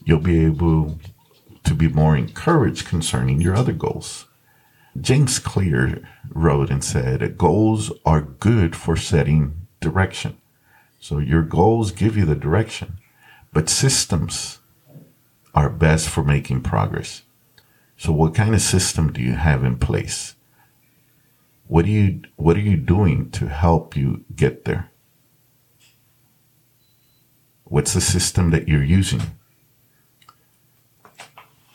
you'll 0.03 0.19
be 0.19 0.45
able 0.45 0.99
to 1.63 1.73
be 1.73 1.87
more 1.87 2.15
encouraged 2.15 2.87
concerning 2.87 3.41
your 3.41 3.55
other 3.55 3.73
goals. 3.73 4.25
James 4.99 5.39
Clear 5.39 6.07
wrote 6.29 6.69
and 6.69 6.83
said, 6.83 7.37
goals 7.37 7.91
are 8.05 8.21
good 8.21 8.75
for 8.75 8.95
setting 8.95 9.67
direction. 9.81 10.37
So 10.99 11.17
your 11.17 11.41
goals 11.41 11.91
give 11.91 12.15
you 12.15 12.25
the 12.25 12.35
direction, 12.35 12.99
but 13.51 13.69
systems 13.69 14.59
are 15.55 15.69
best 15.69 16.09
for 16.09 16.23
making 16.23 16.61
progress. 16.61 17.23
So 17.97 18.11
what 18.11 18.35
kind 18.35 18.53
of 18.53 18.61
system 18.61 19.11
do 19.11 19.21
you 19.21 19.33
have 19.33 19.63
in 19.63 19.77
place? 19.77 20.35
What 21.67 21.85
are 21.85 21.89
you, 21.89 22.21
what 22.35 22.57
are 22.57 22.61
you 22.61 22.75
doing 22.75 23.31
to 23.31 23.47
help 23.47 23.95
you 23.95 24.25
get 24.35 24.65
there? 24.65 24.91
What's 27.63 27.93
the 27.93 28.01
system 28.01 28.51
that 28.51 28.67
you're 28.67 28.83
using? 28.83 29.21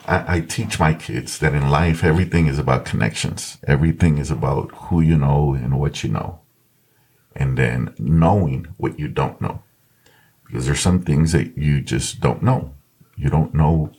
I, 0.07 0.37
I, 0.37 0.41
teach 0.41 0.79
my 0.79 0.95
kids 0.95 1.39
that 1.39 1.55
in 1.55 1.69
life, 1.69 2.05
everything 2.05 2.47
is 2.47 2.59
about 2.59 2.85
connections. 2.85 3.59
Everything 3.67 4.19
is 4.19 4.31
about 4.31 4.71
who 4.73 5.01
you 5.01 5.17
know 5.17 5.55
and 5.55 5.81
what 5.81 6.05
you 6.05 6.11
know. 6.11 6.41
And 7.35 7.59
then 7.59 7.95
knowing 7.99 8.69
what 8.77 8.99
you 8.99 9.09
don't 9.09 9.41
know. 9.41 9.63
Because 10.45 10.67
there's 10.67 10.81
some 10.81 11.03
things 11.03 11.33
that 11.33 11.57
you 11.57 11.81
just 11.81 12.21
don't 12.21 12.43
know. 12.43 12.75
You 13.21 13.29
don't 13.29 13.55
know 13.55 13.93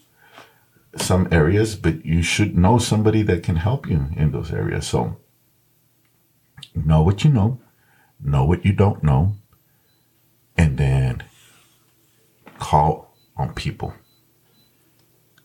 some 0.96 1.28
areas, 1.32 1.76
but 1.76 2.04
you 2.04 2.24
should 2.24 2.58
know 2.58 2.80
somebody 2.80 3.22
that 3.22 3.44
can 3.44 3.58
help 3.58 3.88
you 3.88 4.08
in 4.18 4.32
those 4.32 4.52
areas. 4.52 4.88
So 4.88 5.18
know 6.74 7.04
what 7.04 7.24
you 7.24 7.30
know, 7.30 7.60
know 8.20 8.44
what 8.46 8.66
you 8.66 8.74
don't 8.74 9.04
know, 9.04 9.36
and 10.58 10.78
then 10.80 11.24
call 12.58 13.16
on 13.38 13.54
people. 13.54 13.94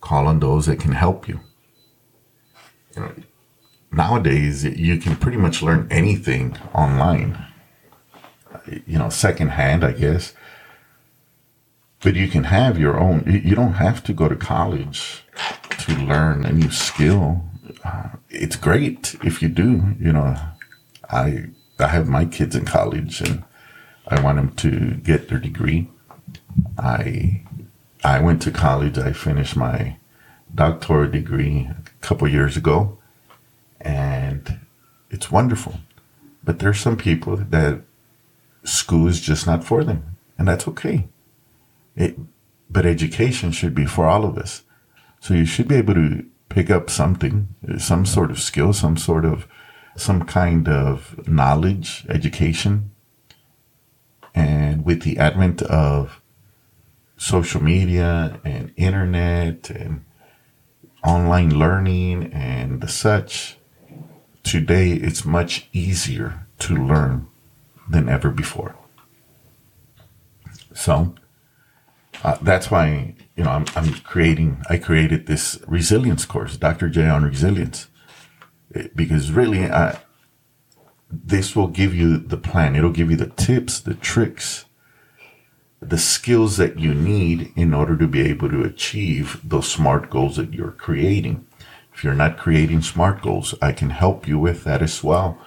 Call 0.01 0.27
on 0.27 0.41
those 0.41 0.67
that 0.67 0.81
can 0.81 0.93
help 0.93 1.29
you. 1.29 1.41
you 2.95 3.03
know, 3.03 3.13
nowadays 3.93 4.65
you 4.65 4.97
can 4.97 5.17
pretty 5.17 5.37
much 5.37 5.63
learn 5.63 5.87
anything 5.91 6.57
online. 6.75 7.45
You 8.87 8.99
know, 8.99 9.11
secondhand, 9.11 9.85
I 9.85 9.93
guess. 9.93 10.33
But 12.07 12.15
you 12.15 12.29
can 12.29 12.45
have 12.45 12.79
your 12.79 13.01
own. 13.01 13.25
You 13.27 13.57
don't 13.57 13.83
have 13.83 14.05
to 14.05 14.13
go 14.13 14.29
to 14.29 14.37
college 14.37 15.25
to 15.81 15.93
learn 15.93 16.45
a 16.45 16.53
new 16.53 16.71
skill. 16.71 17.43
Uh, 17.83 18.11
it's 18.31 18.55
great 18.55 19.17
if 19.25 19.43
you 19.43 19.49
do. 19.49 19.83
You 19.99 20.13
know, 20.13 20.37
I 21.11 21.47
I 21.81 21.89
have 21.89 22.07
my 22.07 22.25
kids 22.25 22.55
in 22.55 22.65
college 22.65 23.21
and 23.21 23.43
I 24.07 24.21
want 24.21 24.37
them 24.37 24.55
to 24.55 24.95
get 25.03 25.29
their 25.29 25.41
degree. 25.41 25.91
I 26.79 27.43
I 28.05 28.21
went 28.21 28.41
to 28.43 28.53
college. 28.53 28.99
I 28.99 29.13
finished 29.13 29.57
my 29.57 29.97
doctoral 30.55 31.11
degree 31.11 31.69
a 31.69 32.07
couple 32.07 32.29
years 32.29 32.57
ago, 32.57 32.99
and 33.81 34.61
it's 35.11 35.33
wonderful. 35.33 35.81
But 36.45 36.61
there's 36.61 36.79
some 36.79 36.99
people 36.99 37.37
that 37.37 37.83
school 38.63 39.09
is 39.09 39.21
just 39.21 39.45
not 39.45 39.65
for 39.65 39.83
them, 39.83 40.17
and 40.39 40.47
that's 40.47 40.69
okay. 40.69 41.09
It, 41.97 42.19
but 42.71 42.87
education 42.87 43.53
should 43.53 43.75
be 43.75 43.87
for 43.87 44.07
all 44.07 44.25
of 44.25 44.37
us. 44.37 44.63
So 45.21 45.35
you 45.35 45.47
should 45.47 45.67
be 45.67 45.77
able 45.77 45.95
to 45.95 46.27
pick 46.49 46.71
up 46.71 46.91
something, 46.91 47.49
some 47.79 48.07
sort 48.07 48.31
of 48.31 48.39
skill, 48.39 48.73
some 48.73 48.97
sort 48.97 49.25
of, 49.25 49.47
some 49.97 50.25
kind 50.25 50.69
of 50.69 51.27
knowledge, 51.27 52.05
education. 52.09 52.91
And 54.35 54.85
with 54.85 55.03
the 55.03 55.19
advent 55.19 55.63
of 55.63 56.21
social 57.17 57.63
media 57.63 58.39
and 58.45 58.73
internet 58.77 59.71
and 59.71 60.05
online 61.03 61.59
learning 61.59 62.33
and 62.33 62.89
such, 62.91 63.57
today 64.43 64.93
it's 64.93 65.25
much 65.25 65.69
easier 65.73 66.47
to 66.59 66.75
learn 66.75 67.29
than 67.89 68.09
ever 68.09 68.31
before. 68.31 68.77
So 70.75 71.15
uh, 72.27 72.37
that's 72.43 72.73
why 72.73 73.15
you 73.37 73.45
know 73.45 73.51
I'm, 73.51 73.67
I'm 73.77 73.95
creating. 74.01 74.61
I 74.69 74.79
created 74.79 75.27
this 75.27 75.61
resilience 75.69 76.25
course, 76.25 76.57
Dr. 76.57 76.89
J 76.89 77.09
on 77.09 77.23
resilience, 77.23 77.87
because 78.97 79.31
really, 79.31 79.65
I, 79.71 80.01
this 81.09 81.55
will 81.55 81.69
give 81.69 81.95
you 81.95 82.19
the 82.19 82.37
plan. 82.37 82.75
It'll 82.75 82.91
give 82.91 83.13
you 83.13 83.17
the 83.17 83.29
tips, 83.29 83.79
the 83.79 83.95
tricks, 83.95 84.65
the 85.81 85.99
skills 85.99 86.57
that 86.57 86.81
you 86.81 86.95
need 86.95 87.53
in 87.55 87.73
order 87.73 87.97
to 87.97 88.09
be 88.09 88.23
able 88.23 88.51
to 88.51 88.65
achieve 88.65 89.41
those 89.45 89.71
smart 89.71 90.11
goals 90.11 90.37
that 90.37 90.53
you're 90.53 90.73
creating. 90.73 91.47
If 91.95 92.03
you're 92.03 92.13
not 92.15 92.39
creating 92.39 92.83
smart 92.83 93.23
goals, 93.23 93.55
I 93.63 93.71
can 93.71 93.91
help 93.91 94.27
you 94.27 94.37
with 94.37 94.65
that 94.65 94.83
as 94.83 95.05
well 95.05 95.39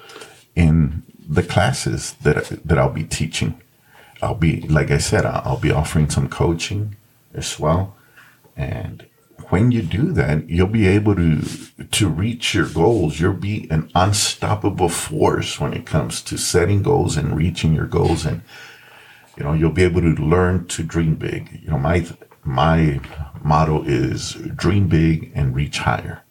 in 0.56 1.04
the 1.28 1.44
classes 1.44 2.14
that 2.24 2.66
that 2.66 2.78
I'll 2.78 2.90
be 2.90 3.04
teaching. 3.04 3.62
I'll 4.22 4.36
be 4.36 4.62
like 4.62 4.92
I 4.92 4.98
said, 4.98 5.26
I'll 5.26 5.58
be 5.58 5.72
offering 5.72 6.10
some 6.10 6.30
coaching 6.30 6.96
as 7.34 7.60
well. 7.60 7.96
And 8.56 9.06
when 9.50 9.72
you 9.72 9.82
do 9.82 10.12
that, 10.14 10.50
you'll 10.50 10.68
be 10.68 10.88
able 10.88 11.16
to 11.16 11.42
to 11.84 12.10
reach 12.10 12.54
your 12.54 12.68
goals. 12.68 13.20
You'll 13.20 13.34
be 13.34 13.68
an 13.72 13.90
unstoppable 13.96 14.90
force 14.90 15.60
when 15.60 15.74
it 15.74 15.86
comes 15.86 16.22
to 16.24 16.38
setting 16.38 16.84
goals 16.84 17.18
and 17.18 17.36
reaching 17.36 17.74
your 17.74 17.88
goals 17.88 18.26
and 18.26 18.42
you 19.40 19.46
know, 19.46 19.54
you'll 19.54 19.72
be 19.72 19.84
able 19.84 20.02
to 20.02 20.22
learn 20.22 20.68
to 20.68 20.84
dream 20.84 21.16
big. 21.16 21.62
You 21.64 21.72
know, 21.72 21.80
my 21.80 22.06
my 22.44 23.00
motto 23.42 23.84
is 23.84 24.34
dream 24.34 24.90
big 24.90 25.32
and 25.34 25.56
reach 25.56 25.80
higher. 25.80 26.24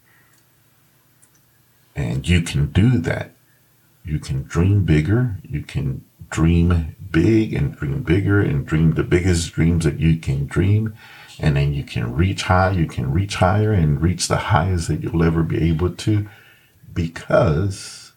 And 1.95 2.27
you 2.27 2.41
can 2.41 2.67
do 2.67 2.99
that. 2.99 3.31
You 4.05 4.19
can 4.19 4.43
dream 4.43 4.85
bigger. 4.85 5.37
You 5.43 5.63
can 5.63 6.05
dream 6.29 6.95
big 7.11 7.53
and 7.53 7.75
dream 7.75 8.03
bigger 8.03 8.39
and 8.41 8.65
dream 8.65 8.93
the 8.93 9.03
biggest 9.03 9.53
dreams 9.53 9.85
that 9.85 9.99
you 9.99 10.17
can 10.17 10.45
dream. 10.45 10.95
And 11.39 11.55
then 11.55 11.73
you 11.73 11.83
can 11.83 12.13
reach 12.13 12.43
high. 12.43 12.71
You 12.71 12.85
can 12.85 13.11
reach 13.11 13.35
higher 13.35 13.71
and 13.71 14.01
reach 14.01 14.27
the 14.27 14.37
highest 14.37 14.89
that 14.89 15.01
you'll 15.01 15.23
ever 15.23 15.43
be 15.43 15.69
able 15.69 15.91
to 15.91 16.27
because 16.93 18.11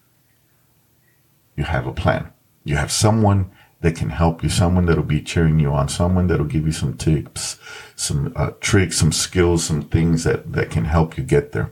you 1.57 1.65
have 1.65 1.87
a 1.87 1.93
plan. 1.93 2.33
You 2.65 2.77
have 2.77 2.91
someone 2.91 3.51
that 3.81 3.97
can 3.97 4.11
help 4.11 4.43
you, 4.43 4.49
someone 4.49 4.87
that'll 4.87 5.03
be 5.03 5.21
cheering 5.21 5.59
you 5.59 5.73
on, 5.73 5.89
someone 5.89 6.29
that'll 6.29 6.47
give 6.47 6.67
you 6.67 6.73
some 6.73 6.97
tips, 6.97 7.59
some 7.97 8.33
uh, 8.37 8.51
tricks, 8.61 8.97
some 8.97 9.13
skills, 9.13 9.65
some 9.65 9.83
things 9.83 10.25
that, 10.25 10.53
that 10.53 10.71
can 10.71 10.85
help 10.85 11.19
you 11.19 11.25
get 11.25 11.53
there. 11.53 11.71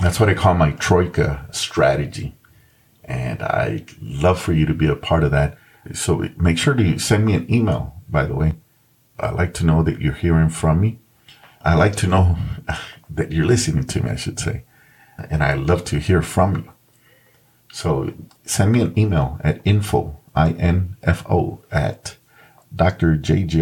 That's 0.00 0.20
what 0.20 0.28
I 0.28 0.34
call 0.34 0.54
my 0.54 0.70
Troika 0.72 1.46
strategy. 1.50 2.34
And 3.12 3.42
I'd 3.42 3.92
love 4.00 4.40
for 4.40 4.54
you 4.54 4.64
to 4.64 4.72
be 4.72 4.88
a 4.88 4.96
part 4.96 5.22
of 5.22 5.32
that. 5.32 5.58
So 5.92 6.26
make 6.38 6.56
sure 6.56 6.72
to 6.72 6.98
send 6.98 7.26
me 7.26 7.34
an 7.34 7.52
email, 7.52 8.00
by 8.08 8.24
the 8.24 8.34
way. 8.34 8.54
I 9.20 9.28
like 9.30 9.52
to 9.54 9.66
know 9.66 9.82
that 9.82 10.00
you're 10.00 10.14
hearing 10.14 10.48
from 10.48 10.80
me. 10.80 10.98
I 11.60 11.74
like 11.74 11.94
to 11.96 12.06
know 12.06 12.38
that 13.10 13.30
you're 13.30 13.44
listening 13.44 13.84
to 13.84 14.02
me, 14.02 14.08
I 14.08 14.16
should 14.16 14.40
say. 14.40 14.64
And 15.28 15.44
I 15.44 15.52
love 15.52 15.84
to 15.86 15.98
hear 15.98 16.22
from 16.22 16.56
you. 16.56 16.72
So 17.70 18.14
send 18.46 18.72
me 18.72 18.80
an 18.80 18.98
email 18.98 19.38
at 19.44 19.60
info, 19.66 20.18
I-N-F-O, 20.34 21.60
at 21.70 22.16
drjgrod.com. 22.74 23.58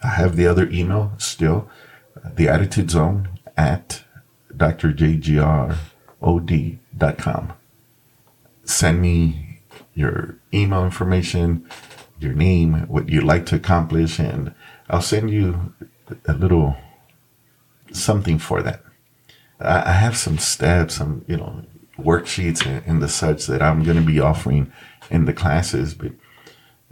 I 0.00 0.06
have 0.06 0.36
the 0.36 0.46
other 0.46 0.70
email 0.70 1.14
still, 1.18 1.68
the 2.24 2.48
attitude 2.48 2.92
zone 2.92 3.40
at 3.56 4.04
drjgrod.com. 6.22 7.52
Send 8.64 9.00
me 9.00 9.60
your 9.94 10.38
email 10.52 10.84
information, 10.84 11.68
your 12.20 12.34
name, 12.34 12.86
what 12.88 13.08
you'd 13.08 13.24
like 13.24 13.46
to 13.46 13.56
accomplish, 13.56 14.18
and 14.18 14.54
I'll 14.90 15.02
send 15.02 15.30
you 15.30 15.74
a 16.26 16.34
little 16.34 16.76
something 17.92 18.38
for 18.38 18.62
that. 18.62 18.82
I 19.60 19.92
have 19.92 20.16
some 20.16 20.38
steps, 20.38 20.96
some, 20.96 21.24
you 21.26 21.36
know, 21.36 21.64
worksheets 21.98 22.64
and, 22.86 23.02
the 23.02 23.08
such 23.08 23.46
that 23.46 23.60
I'm 23.60 23.82
going 23.82 23.96
to 23.96 24.02
be 24.02 24.20
offering 24.20 24.72
in 25.10 25.24
the 25.24 25.32
classes, 25.32 25.94
but 25.94 26.12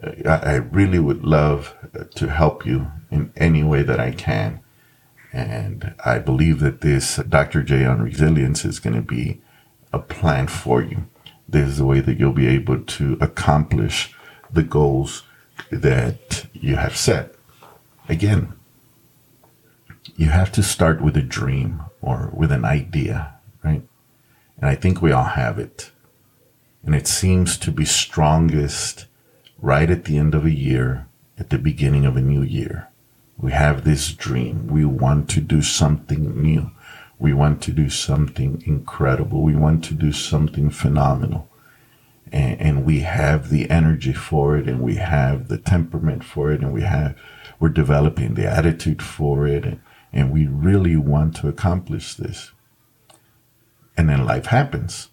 uh, 0.03 0.29
I, 0.29 0.53
I 0.53 0.55
really 0.55 0.99
would 0.99 1.25
love 1.25 1.75
uh, 1.95 2.05
to 2.17 2.29
help 2.29 2.67
you 2.67 2.91
in 3.11 3.33
any 3.37 3.63
way 3.63 3.83
that 3.83 4.01
I 4.01 4.11
can. 4.11 4.61
And 5.37 5.95
I 6.03 6.19
believe 6.19 6.61
that 6.61 6.81
this 6.81 7.17
Dr. 7.17 7.63
J 7.63 7.85
on 7.85 8.01
resilience 8.01 8.65
is 8.65 8.79
going 8.79 8.97
to 8.97 9.03
be 9.03 9.43
a 9.93 9.99
plan 9.99 10.49
for 10.49 10.81
you. 10.81 11.09
This 11.47 11.69
is 11.69 11.77
the 11.77 11.85
way 11.85 12.01
that 12.01 12.19
you'll 12.19 12.33
be 12.33 12.49
able 12.49 12.81
to 12.81 13.19
accomplish 13.21 14.15
the 14.51 14.63
goals 14.63 15.25
that 15.71 16.47
you 16.55 16.77
have 16.77 16.97
set. 16.97 17.35
Again, 18.09 18.55
you 20.17 20.31
have 20.31 20.51
to 20.53 20.63
start 20.63 21.03
with 21.03 21.19
a 21.19 21.23
dream 21.23 21.83
or 22.01 22.31
with 22.33 22.51
an 22.51 22.65
idea, 22.65 23.35
right? 23.63 23.83
And 24.57 24.71
I 24.71 24.75
think 24.75 25.03
we 25.03 25.13
all 25.13 25.25
have 25.25 25.59
it. 25.59 25.91
And 26.83 26.95
it 26.95 27.07
seems 27.07 27.59
to 27.59 27.71
be 27.71 27.85
strongest 27.85 29.05
right 29.59 29.91
at 29.91 30.07
the 30.07 30.17
end 30.17 30.35
of 30.35 30.47
a 30.47 30.51
year, 30.51 31.09
at 31.39 31.51
the 31.51 31.59
beginning 31.59 32.07
of 32.07 32.17
a 32.17 32.23
new 32.23 32.43
year. 32.43 32.89
We 33.39 33.53
have 33.53 33.85
this 33.85 34.13
dream. 34.13 34.67
We 34.69 34.85
want 34.85 35.29
to 35.31 35.41
do 35.41 35.63
something 35.63 36.41
new. 36.41 36.71
We 37.19 37.33
want 37.33 37.63
to 37.63 37.73
do 37.73 37.91
something 37.91 38.63
incredible. 38.67 39.43
We 39.43 39.57
want 39.57 39.85
to 39.85 39.95
do 39.95 40.13
something 40.13 40.71
phenomenal. 40.71 41.49
And, 42.33 42.61
and, 42.61 42.85
we 42.85 43.01
have 43.01 43.51
the 43.51 43.71
energy 43.71 44.13
for 44.13 44.57
it 44.57 44.69
and 44.69 44.81
we 44.81 44.97
have 44.97 45.47
the 45.47 45.59
temperament 45.59 46.25
for 46.25 46.51
it 46.51 46.61
and 46.61 46.73
we 46.73 46.83
have, 46.83 47.17
we're 47.61 47.69
developing 47.69 48.35
the 48.35 48.51
attitude 48.51 49.01
for 49.01 49.47
it. 49.47 49.65
And, 49.65 49.81
and 50.13 50.33
we 50.33 50.47
really 50.47 50.97
want 50.97 51.37
to 51.37 51.49
accomplish 51.49 52.15
this. 52.15 52.51
And 53.97 54.09
then 54.09 54.27
life 54.27 54.47
happens. 54.47 55.09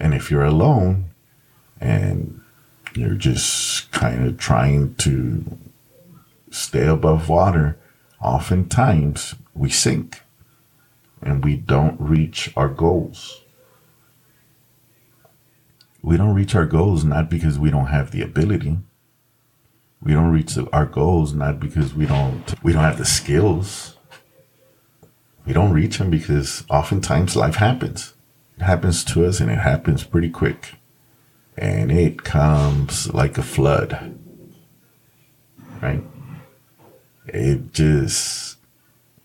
And 0.00 0.14
if 0.14 0.30
you're 0.30 0.44
alone 0.44 1.10
and 1.80 2.40
you're 2.94 3.14
just 3.14 3.90
kind 3.92 4.26
of 4.26 4.38
trying 4.38 4.94
to 4.96 5.58
stay 6.50 6.86
above 6.86 7.28
water, 7.28 7.78
oftentimes 8.20 9.34
we 9.54 9.70
sink 9.70 10.22
and 11.22 11.44
we 11.44 11.56
don't 11.56 12.00
reach 12.00 12.52
our 12.56 12.68
goals. 12.68 13.42
We 16.02 16.16
don't 16.16 16.34
reach 16.34 16.54
our 16.54 16.66
goals 16.66 17.04
not 17.04 17.28
because 17.28 17.58
we 17.58 17.70
don't 17.70 17.86
have 17.86 18.10
the 18.10 18.22
ability. 18.22 18.78
We 20.00 20.12
don't 20.12 20.30
reach 20.30 20.56
our 20.72 20.86
goals 20.86 21.32
not 21.32 21.58
because 21.58 21.94
we 21.94 22.06
don't 22.06 22.54
we 22.62 22.72
don't 22.72 22.84
have 22.84 22.98
the 22.98 23.04
skills 23.04 23.96
we 25.46 25.52
don't 25.52 25.72
reach 25.72 25.98
them 25.98 26.10
because 26.10 26.64
oftentimes 26.68 27.36
life 27.36 27.54
happens. 27.56 28.14
It 28.58 28.64
happens 28.64 29.04
to 29.04 29.24
us 29.24 29.38
and 29.38 29.50
it 29.50 29.58
happens 29.58 30.02
pretty 30.02 30.28
quick. 30.28 30.74
And 31.56 31.92
it 31.92 32.24
comes 32.24 33.12
like 33.14 33.38
a 33.38 33.42
flood. 33.42 34.18
Right? 35.80 36.02
It 37.26 37.72
just, 37.72 38.56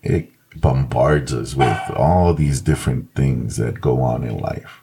it 0.02 0.30
bombards 0.56 1.32
us 1.32 1.54
with 1.54 1.90
all 1.96 2.34
these 2.34 2.60
different 2.60 3.14
things 3.14 3.56
that 3.56 3.80
go 3.80 4.02
on 4.02 4.24
in 4.24 4.38
life. 4.38 4.82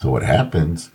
So 0.00 0.10
what 0.10 0.22
happens 0.22 0.90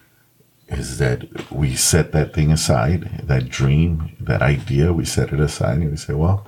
is 0.67 0.99
that 0.99 1.51
we 1.51 1.75
set 1.75 2.12
that 2.13 2.34
thing 2.34 2.51
aside, 2.51 3.21
that 3.23 3.49
dream, 3.49 4.15
that 4.19 4.41
idea, 4.41 4.93
we 4.93 5.05
set 5.05 5.34
it 5.34 5.39
aside 5.39 5.79
and 5.79 5.91
we 5.91 5.97
say, 5.97 6.13
well, 6.13 6.47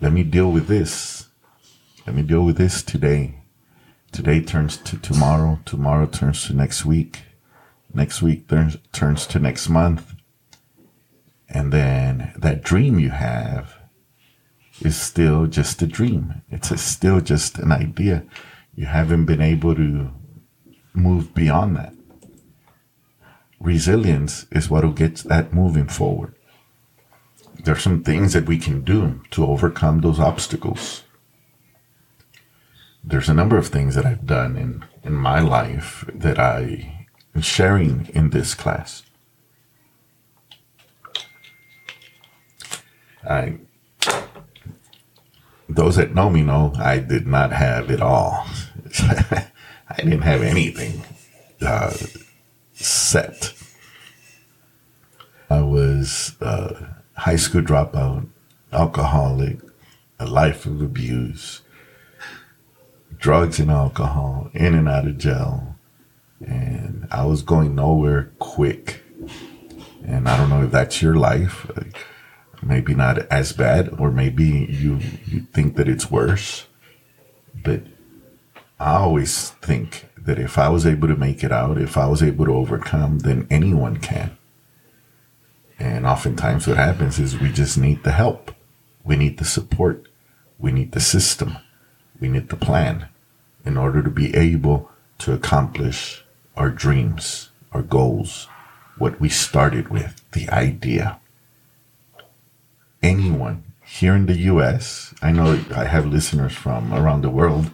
let 0.00 0.12
me 0.12 0.24
deal 0.24 0.50
with 0.50 0.66
this. 0.66 1.28
Let 2.06 2.16
me 2.16 2.22
deal 2.22 2.44
with 2.44 2.56
this 2.56 2.82
today. 2.82 3.36
Today 4.12 4.40
turns 4.40 4.76
to 4.78 4.98
tomorrow. 4.98 5.60
Tomorrow 5.64 6.06
turns 6.06 6.46
to 6.46 6.54
next 6.54 6.84
week. 6.84 7.22
Next 7.92 8.20
week 8.20 8.48
turns, 8.48 8.76
turns 8.92 9.26
to 9.28 9.38
next 9.38 9.68
month. 9.68 10.13
And 11.54 11.72
then 11.72 12.32
that 12.36 12.64
dream 12.64 12.98
you 12.98 13.10
have 13.10 13.78
is 14.80 15.00
still 15.00 15.46
just 15.46 15.80
a 15.80 15.86
dream. 15.86 16.42
It's 16.50 16.72
a, 16.72 16.76
still 16.76 17.20
just 17.20 17.58
an 17.58 17.70
idea. 17.70 18.24
You 18.74 18.86
haven't 18.86 19.26
been 19.26 19.40
able 19.40 19.76
to 19.76 20.10
move 20.92 21.32
beyond 21.32 21.76
that. 21.76 21.94
Resilience 23.60 24.46
is 24.50 24.68
what 24.68 24.84
will 24.84 24.92
get 24.92 25.18
that 25.18 25.54
moving 25.54 25.86
forward. 25.86 26.34
There 27.62 27.74
are 27.74 27.78
some 27.78 28.02
things 28.02 28.32
that 28.32 28.46
we 28.46 28.58
can 28.58 28.82
do 28.82 29.22
to 29.30 29.46
overcome 29.46 30.00
those 30.00 30.18
obstacles. 30.18 31.04
There's 33.04 33.28
a 33.28 33.34
number 33.34 33.56
of 33.56 33.68
things 33.68 33.94
that 33.94 34.04
I've 34.04 34.26
done 34.26 34.56
in, 34.56 34.84
in 35.04 35.14
my 35.14 35.38
life 35.38 36.04
that 36.12 36.38
I 36.38 37.06
am 37.34 37.42
sharing 37.42 38.08
in 38.12 38.30
this 38.30 38.54
class. 38.54 39.04
I 43.28 43.58
those 45.68 45.96
that 45.96 46.14
know 46.14 46.30
me 46.30 46.42
know 46.42 46.72
I 46.76 46.98
did 46.98 47.26
not 47.26 47.52
have 47.52 47.90
it 47.90 48.02
all. 48.02 48.46
I 48.98 49.96
didn't 49.96 50.22
have 50.22 50.42
anything 50.42 51.02
uh, 51.60 51.94
set. 52.72 53.54
I 55.50 55.60
was 55.60 56.36
a 56.40 56.96
high 57.16 57.36
school 57.36 57.62
dropout, 57.62 58.28
alcoholic, 58.72 59.58
a 60.18 60.26
life 60.26 60.66
of 60.66 60.80
abuse, 60.80 61.62
drugs 63.18 63.58
and 63.58 63.70
alcohol, 63.70 64.50
in 64.52 64.74
and 64.74 64.88
out 64.88 65.06
of 65.06 65.18
jail. 65.18 65.76
And 66.40 67.06
I 67.10 67.24
was 67.24 67.42
going 67.42 67.74
nowhere 67.74 68.32
quick. 68.38 69.02
And 70.06 70.28
I 70.28 70.36
don't 70.36 70.50
know 70.50 70.64
if 70.64 70.70
that's 70.70 71.00
your 71.00 71.14
life 71.14 71.70
maybe 72.64 72.94
not 72.94 73.18
as 73.30 73.52
bad, 73.52 73.88
or 73.98 74.10
maybe 74.10 74.44
you 74.44 75.00
you 75.26 75.40
think 75.52 75.76
that 75.76 75.88
it's 75.88 76.10
worse. 76.10 76.66
But 77.54 77.82
I 78.80 78.96
always 78.96 79.50
think 79.50 80.06
that 80.16 80.38
if 80.38 80.58
I 80.58 80.68
was 80.68 80.86
able 80.86 81.08
to 81.08 81.16
make 81.16 81.44
it 81.44 81.52
out, 81.52 81.78
if 81.78 81.96
I 81.96 82.06
was 82.06 82.22
able 82.22 82.46
to 82.46 82.54
overcome, 82.54 83.20
then 83.20 83.46
anyone 83.50 83.98
can. 83.98 84.36
And 85.78 86.06
oftentimes 86.06 86.66
what 86.66 86.76
happens 86.76 87.18
is 87.18 87.38
we 87.38 87.52
just 87.52 87.76
need 87.76 88.04
the 88.04 88.12
help. 88.12 88.54
We 89.04 89.16
need 89.16 89.38
the 89.38 89.44
support. 89.44 90.08
We 90.58 90.72
need 90.72 90.92
the 90.92 91.00
system. 91.00 91.58
We 92.20 92.28
need 92.28 92.48
the 92.48 92.56
plan 92.56 93.08
in 93.64 93.76
order 93.76 94.02
to 94.02 94.10
be 94.10 94.34
able 94.34 94.90
to 95.18 95.32
accomplish 95.32 96.24
our 96.56 96.70
dreams, 96.70 97.50
our 97.72 97.82
goals, 97.82 98.48
what 98.98 99.20
we 99.20 99.28
started 99.28 99.88
with, 99.88 100.22
the 100.32 100.48
idea 100.50 101.20
anyone 103.04 103.62
here 103.84 104.14
in 104.14 104.26
the 104.26 104.38
US, 104.52 105.14
I 105.20 105.30
know 105.30 105.62
I 105.74 105.84
have 105.84 106.06
listeners 106.06 106.54
from 106.54 106.92
around 106.92 107.20
the 107.20 107.30
world, 107.30 107.70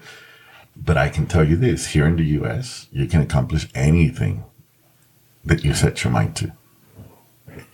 but 0.76 0.96
I 0.96 1.08
can 1.08 1.26
tell 1.26 1.44
you 1.48 1.56
this 1.56 1.88
here 1.88 2.06
in 2.06 2.16
the 2.16 2.24
US, 2.40 2.88
you 2.90 3.06
can 3.06 3.20
accomplish 3.20 3.68
anything 3.74 4.44
that 5.44 5.64
you 5.64 5.72
set 5.72 6.02
your 6.02 6.12
mind 6.12 6.36
to. 6.36 6.52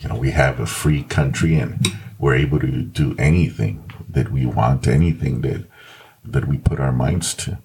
You 0.01 0.09
know, 0.09 0.16
we 0.16 0.33
have 0.33 0.61
a 0.61 0.66
free 0.66 1.03
country 1.03 1.57
and 1.57 1.87
we're 2.19 2.35
able 2.35 2.61
to 2.61 2.83
do 2.83 3.16
anything 3.19 3.90
that 4.09 4.31
we 4.31 4.45
want, 4.45 4.87
anything 4.87 5.40
that, 5.40 5.64
that 6.25 6.47
we 6.47 6.59
put 6.59 6.79
our 6.79 6.92
minds 6.92 7.35
to. 7.35 7.59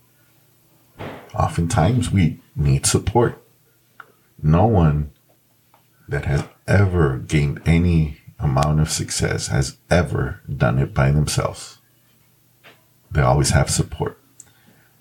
Oftentimes 1.36 2.12
we 2.12 2.39
need 2.56 2.86
support. 2.86 3.41
No 4.41 4.65
one 4.65 5.12
that 6.08 6.25
has 6.25 6.43
ever 6.67 7.17
gained 7.17 7.62
any 7.65 8.20
amount 8.41 8.80
of 8.80 8.89
success 8.89 9.47
has 9.47 9.77
ever 9.89 10.41
done 10.54 10.80
it 10.80 10.93
by 10.93 11.12
themselves. 11.12 11.77
They 13.12 13.21
always 13.21 13.51
have 13.51 13.69
support. 13.69 14.17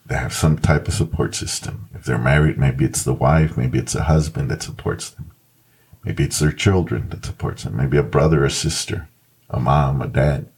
They 0.05 0.16
have 0.16 0.33
some 0.33 0.59
type 0.59 0.88
of 0.88 0.94
support 0.94 1.35
system. 1.35 1.88
If 1.94 2.05
they're 2.05 2.18
married, 2.18 2.59
maybe 2.59 2.85
it's 2.85 3.05
the 3.05 3.14
wife, 3.14 3.57
maybe 3.57 3.79
it's 3.79 3.94
a 3.94 4.05
husband 4.05 4.50
that 4.50 4.62
supports 4.62 5.11
them. 5.11 5.31
Maybe 6.05 6.24
it's 6.24 6.38
their 6.38 6.53
children 6.53 7.11
that 7.11 7.24
supports 7.24 7.62
them. 7.62 7.76
Maybe 7.76 7.96
a 7.96 8.03
brother, 8.03 8.44
a 8.44 8.50
sister, 8.50 9.09
a 9.48 9.61
mom, 9.61 10.03
a 10.03 10.09
dad, 10.09 10.48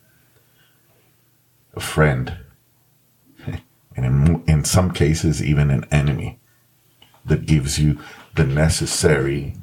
a 1.74 1.80
friend, 1.80 2.36
and 3.46 4.06
in, 4.06 4.44
in 4.46 4.64
some 4.64 4.92
cases, 4.92 5.42
even 5.42 5.70
an 5.70 5.84
enemy 5.90 6.38
that 7.24 7.46
gives 7.46 7.78
you 7.78 7.98
the 8.34 8.44
necessary 8.44 9.56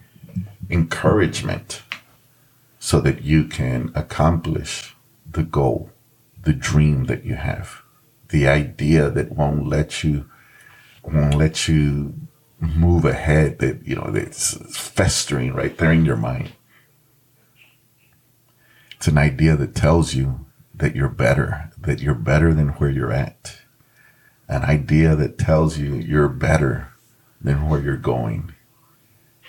encouragement 0.69 1.81
so 2.89 2.99
that 2.99 3.21
you 3.21 3.43
can 3.43 3.91
accomplish 3.93 4.95
the 5.31 5.43
goal, 5.43 5.91
the 6.41 6.53
dream 6.53 7.03
that 7.03 7.23
you 7.23 7.35
have, 7.35 7.83
the 8.29 8.47
idea 8.47 9.11
that 9.11 9.31
won't 9.31 9.67
let 9.67 10.03
you, 10.03 10.27
won't 11.03 11.35
let 11.35 11.67
you 11.67 12.15
move 12.59 13.05
ahead 13.05 13.59
that, 13.59 13.85
you 13.85 13.95
know, 13.95 14.09
that's 14.09 14.57
festering 14.75 15.53
right 15.53 15.77
there 15.77 15.91
in 15.91 16.03
your 16.03 16.15
mind. 16.15 16.51
It's 18.95 19.07
an 19.07 19.19
idea 19.19 19.55
that 19.55 19.75
tells 19.75 20.15
you 20.15 20.47
that 20.73 20.95
you're 20.95 21.09
better, 21.09 21.69
that 21.77 22.01
you're 22.01 22.15
better 22.15 22.55
than 22.55 22.69
where 22.69 22.89
you're 22.89 23.13
at. 23.13 23.55
An 24.47 24.63
idea 24.63 25.15
that 25.15 25.37
tells 25.37 25.77
you 25.77 25.93
you're 25.93 26.27
better 26.27 26.87
than 27.39 27.69
where 27.69 27.81
you're 27.81 27.97
going. 27.97 28.55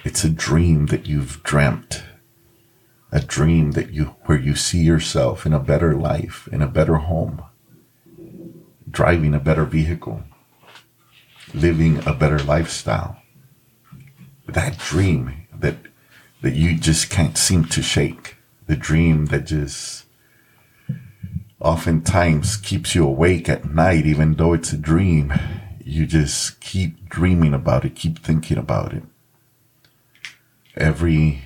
It's 0.04 0.24
a 0.24 0.28
dream 0.28 0.88
that 0.88 1.06
you've 1.06 1.42
dreamt 1.42 2.02
a 3.12 3.20
dream 3.20 3.72
that 3.72 3.90
you 3.90 4.04
where 4.24 4.38
you 4.38 4.54
see 4.54 4.80
yourself 4.80 5.44
in 5.44 5.52
a 5.52 5.60
better 5.60 5.94
life, 5.94 6.48
in 6.52 6.62
a 6.62 6.68
better 6.68 6.96
home, 6.96 7.42
driving 8.88 9.34
a 9.34 9.40
better 9.40 9.64
vehicle, 9.64 10.22
living 11.52 12.06
a 12.06 12.14
better 12.14 12.38
lifestyle. 12.38 13.20
That 14.46 14.78
dream 14.78 15.46
that 15.52 15.76
that 16.42 16.54
you 16.54 16.78
just 16.78 17.10
can't 17.10 17.36
seem 17.36 17.64
to 17.66 17.82
shake. 17.82 18.36
The 18.66 18.76
dream 18.76 19.26
that 19.26 19.46
just 19.46 20.06
oftentimes 21.58 22.56
keeps 22.56 22.94
you 22.94 23.06
awake 23.06 23.48
at 23.48 23.70
night, 23.70 24.06
even 24.06 24.34
though 24.34 24.52
it's 24.52 24.72
a 24.72 24.78
dream. 24.78 25.32
You 25.84 26.06
just 26.06 26.60
keep 26.60 27.08
dreaming 27.08 27.52
about 27.52 27.84
it, 27.84 27.96
keep 27.96 28.20
thinking 28.20 28.58
about 28.58 28.92
it. 28.94 29.02
Every 30.76 31.42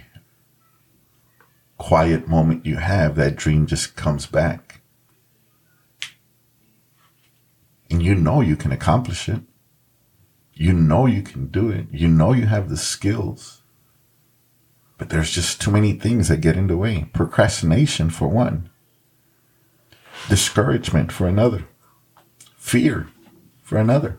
quiet 1.78 2.28
moment 2.28 2.66
you 2.66 2.76
have, 2.76 3.14
that 3.16 3.37
dream 3.37 3.66
just 3.66 3.96
comes 3.96 4.26
back. 4.26 4.80
And 7.90 8.02
you 8.02 8.14
know 8.14 8.40
you 8.40 8.56
can 8.56 8.72
accomplish 8.72 9.28
it. 9.28 9.42
You 10.52 10.72
know 10.72 11.06
you 11.06 11.22
can 11.22 11.48
do 11.48 11.70
it. 11.70 11.87
You 11.90 12.08
know 12.08 12.32
you 12.32 12.46
have 12.46 12.68
the 12.68 12.76
skills. 12.76 13.62
But 14.98 15.08
there's 15.08 15.30
just 15.30 15.60
too 15.60 15.70
many 15.70 15.92
things 15.92 16.28
that 16.28 16.40
get 16.40 16.56
in 16.56 16.68
the 16.68 16.76
way. 16.76 17.10
Procrastination, 17.12 18.10
for 18.10 18.28
one, 18.28 18.70
discouragement, 20.28 21.10
for 21.10 21.26
another, 21.26 21.66
fear, 22.56 23.08
for 23.62 23.78
another. 23.78 24.18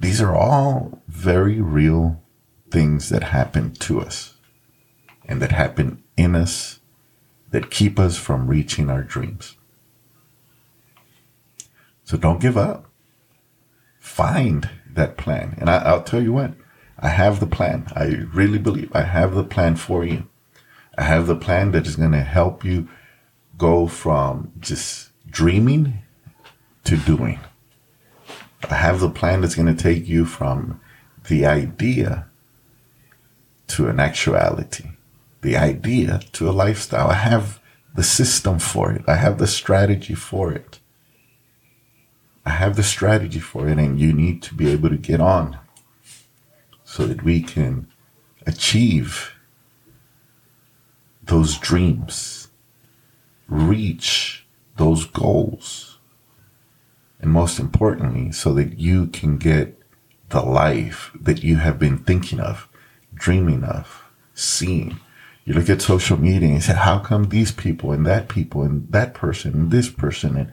These 0.00 0.20
are 0.20 0.34
all 0.34 1.02
very 1.08 1.60
real 1.60 2.22
things 2.70 3.08
that 3.08 3.24
happen 3.24 3.72
to 3.72 4.00
us 4.00 4.34
and 5.24 5.40
that 5.42 5.52
happen 5.52 6.02
in 6.18 6.34
us 6.34 6.80
that 7.50 7.70
keep 7.70 7.98
us 7.98 8.18
from 8.18 8.48
reaching 8.48 8.90
our 8.90 9.02
dreams. 9.02 9.56
So 12.04 12.18
don't 12.18 12.40
give 12.40 12.58
up. 12.58 12.86
Find 13.98 14.68
that 14.92 15.16
plan. 15.16 15.56
And 15.58 15.70
I, 15.70 15.94
will 15.94 16.02
tell 16.02 16.22
you 16.22 16.32
what, 16.32 16.52
I 16.98 17.08
have 17.08 17.40
the 17.40 17.46
plan. 17.46 17.86
I 17.94 18.26
really 18.34 18.58
believe 18.58 18.90
I 18.92 19.02
have 19.02 19.34
the 19.34 19.44
plan 19.44 19.76
for 19.76 20.04
you. 20.04 20.28
I 20.96 21.04
have 21.04 21.26
the 21.26 21.36
plan 21.36 21.70
that 21.72 21.86
is 21.86 21.96
going 21.96 22.12
to 22.12 22.22
help 22.22 22.64
you 22.64 22.88
go 23.56 23.86
from 23.86 24.52
just 24.58 25.10
dreaming 25.30 26.00
to 26.84 26.96
doing. 26.96 27.38
I 28.68 28.74
have 28.74 28.98
the 28.98 29.10
plan 29.10 29.40
that's 29.40 29.54
going 29.54 29.74
to 29.74 29.82
take 29.82 30.08
you 30.08 30.24
from 30.24 30.80
the 31.28 31.46
idea 31.46 32.26
to 33.68 33.88
an 33.88 34.00
actuality 34.00 34.88
the 35.40 35.56
idea 35.56 36.20
to 36.32 36.48
a 36.48 36.52
lifestyle. 36.52 37.08
I 37.08 37.14
have 37.14 37.60
the 37.94 38.02
system 38.02 38.58
for 38.58 38.92
it. 38.92 39.02
I 39.06 39.16
have 39.16 39.38
the 39.38 39.46
strategy 39.46 40.14
for 40.14 40.52
it. 40.52 40.80
I 42.44 42.50
have 42.50 42.76
the 42.76 42.82
strategy 42.82 43.40
for 43.40 43.68
it, 43.68 43.78
and 43.78 44.00
you 44.00 44.12
need 44.12 44.42
to 44.44 44.54
be 44.54 44.70
able 44.70 44.88
to 44.88 44.96
get 44.96 45.20
on 45.20 45.58
so 46.84 47.06
that 47.06 47.22
we 47.22 47.42
can 47.42 47.88
achieve 48.46 49.32
those 51.22 51.58
dreams, 51.58 52.48
reach 53.48 54.46
those 54.78 55.04
goals, 55.04 55.98
and 57.20 57.30
most 57.30 57.58
importantly, 57.58 58.32
so 58.32 58.54
that 58.54 58.78
you 58.78 59.08
can 59.08 59.36
get 59.36 59.78
the 60.30 60.40
life 60.40 61.10
that 61.20 61.42
you 61.42 61.56
have 61.56 61.78
been 61.78 61.98
thinking 61.98 62.40
of, 62.40 62.68
dreaming 63.14 63.64
of, 63.64 64.04
seeing. 64.34 64.98
You 65.48 65.54
look 65.54 65.70
at 65.70 65.80
social 65.80 66.20
media 66.20 66.46
and 66.46 66.56
you 66.56 66.60
say, 66.60 66.74
how 66.74 66.98
come 66.98 67.30
these 67.30 67.52
people 67.52 67.90
and 67.92 68.04
that 68.04 68.28
people 68.28 68.60
and 68.64 68.86
that 68.92 69.14
person 69.14 69.54
and 69.54 69.70
this 69.70 69.88
person? 69.88 70.36
And 70.36 70.52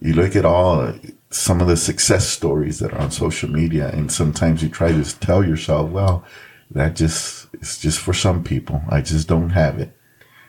you 0.00 0.14
look 0.14 0.34
at 0.34 0.46
all 0.46 0.94
some 1.28 1.60
of 1.60 1.66
the 1.66 1.76
success 1.76 2.26
stories 2.26 2.78
that 2.78 2.94
are 2.94 3.00
on 3.00 3.10
social 3.10 3.50
media 3.50 3.90
and 3.90 4.10
sometimes 4.10 4.62
you 4.62 4.70
try 4.70 4.92
to 4.92 5.20
tell 5.20 5.44
yourself, 5.44 5.90
well, 5.90 6.24
that 6.70 6.96
just 6.96 7.48
is 7.60 7.76
just 7.76 7.98
for 7.98 8.14
some 8.14 8.42
people. 8.42 8.80
I 8.88 9.02
just 9.02 9.28
don't 9.28 9.50
have 9.50 9.78
it. 9.78 9.94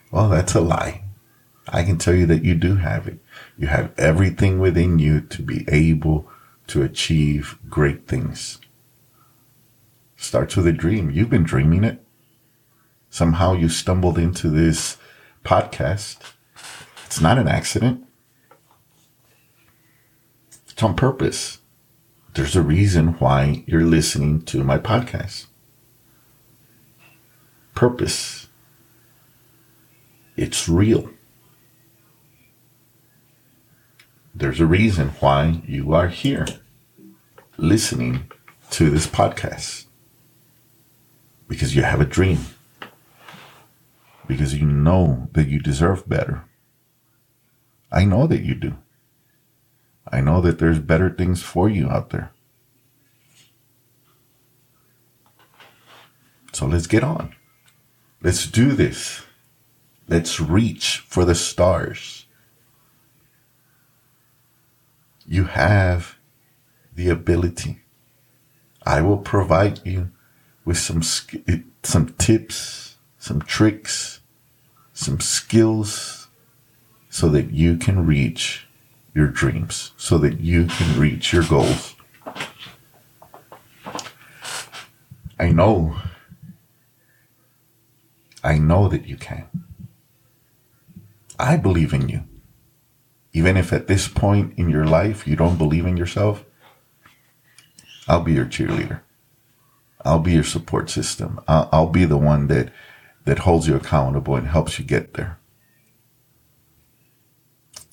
Well, 0.10 0.30
that's 0.30 0.56
a 0.56 0.62
lie. 0.62 1.04
I 1.67 1.84
can 1.84 1.98
tell 1.98 2.15
you 2.15 2.26
that 2.28 2.45
you 2.45 2.56
do 2.56 2.76
have 2.76 3.10
it. 3.10 3.19
You 3.58 3.67
have 3.67 3.91
everything 3.98 4.60
within 4.60 5.00
you 5.00 5.19
to 5.19 5.41
be 5.41 5.65
able 5.67 6.30
to 6.67 6.82
achieve 6.82 7.60
great 7.69 8.08
things. 8.08 8.62
Starts 10.15 10.56
with 10.56 10.65
a 10.65 10.72
dream. 10.72 11.12
You've 11.12 11.30
been 11.30 11.43
dreaming 11.43 11.84
it. 11.84 12.02
Somehow 13.10 13.54
you 13.54 13.69
stumbled 13.69 14.17
into 14.17 14.50
this 14.50 14.98
podcast. 15.43 16.17
It's 17.06 17.19
not 17.19 17.38
an 17.38 17.48
accident. 17.48 18.06
It's 20.69 20.84
on 20.84 20.95
purpose. 20.95 21.60
There's 22.36 22.56
a 22.56 22.62
reason 22.62 23.13
why 23.19 23.63
you're 23.67 23.84
listening 23.84 24.43
to 24.43 24.63
my 24.63 24.78
podcast. 24.78 25.48
Purpose. 27.76 28.48
It's 30.38 30.69
real. 30.69 31.10
There's 34.34 34.62
a 34.62 34.65
reason 34.65 35.10
why 35.19 35.62
you 35.67 35.93
are 35.93 36.08
here 36.08 36.45
listening 37.58 38.32
to 38.72 38.89
this 38.89 39.08
podcast. 39.08 39.86
Because 41.50 41.76
you 41.76 41.82
have 41.84 42.00
a 42.00 42.06
dream. 42.06 42.39
Because 44.30 44.54
you 44.54 44.68
know 44.68 45.28
that 45.34 45.48
you 45.48 45.60
deserve 45.60 46.08
better. 46.08 46.46
I 47.92 48.06
know 48.06 48.28
that 48.28 48.44
you 48.44 48.54
do. 48.54 48.78
I 50.12 50.22
know 50.22 50.39
that 50.42 50.60
there's 50.60 50.78
better 50.78 51.10
things 51.10 51.42
for 51.42 51.68
you 51.68 51.89
out 51.89 52.12
there. 52.12 52.32
So 56.54 56.68
let's 56.68 56.86
get 56.86 57.04
on. 57.04 57.34
Let's 58.22 58.46
do 58.46 58.74
this. 58.74 59.24
Let's 60.08 60.39
reach 60.39 61.00
for 61.00 61.26
the 61.26 61.34
stars. 61.34 62.28
You 65.26 65.46
have 65.46 66.18
the 66.94 67.10
ability. 67.10 67.82
I 68.86 69.02
will 69.02 69.18
provide 69.18 69.86
you 69.88 70.12
with 70.65 70.78
some 70.78 71.02
some 71.02 72.13
tips, 72.20 72.98
some 73.18 73.42
tricks, 73.42 74.18
some 74.99 75.19
skills 75.19 76.27
so 77.09 77.29
that 77.29 77.51
you 77.51 77.77
can 77.77 78.05
reach 78.05 78.67
your 79.15 79.27
dreams, 79.27 79.91
so 79.97 80.17
that 80.17 80.41
you 80.41 80.65
can 80.67 80.99
reach 80.99 81.31
your 81.31 81.43
goals. 81.43 81.95
I 85.39 85.51
know 85.51 85.95
I 88.43 88.57
know 88.57 88.88
that 88.88 89.05
you 89.05 89.17
can. 89.17 89.47
I 91.38 91.57
believe 91.57 91.93
in 91.93 92.09
you. 92.09 92.23
Even 93.33 93.57
if 93.57 93.71
at 93.71 93.88
this 93.88 94.07
point 94.07 94.57
in 94.57 94.69
your 94.69 94.85
life 94.85 95.27
you 95.27 95.35
don't 95.35 95.57
believe 95.57 95.85
in 95.85 95.97
yourself, 95.97 96.43
I'll 98.07 98.23
be 98.23 98.33
your 98.33 98.45
cheerleader. 98.45 99.01
I'll 100.03 100.19
be 100.19 100.31
your 100.31 100.43
support 100.43 100.89
system. 100.89 101.39
I'll, 101.47 101.69
I'll 101.71 101.89
be 101.89 102.05
the 102.05 102.17
one 102.17 102.47
that, 102.47 102.71
that 103.30 103.46
holds 103.46 103.68
you 103.68 103.76
accountable 103.76 104.36
and 104.36 104.48
helps 104.48 104.80
you 104.80 104.84
get 104.84 105.13
there. 105.13 105.38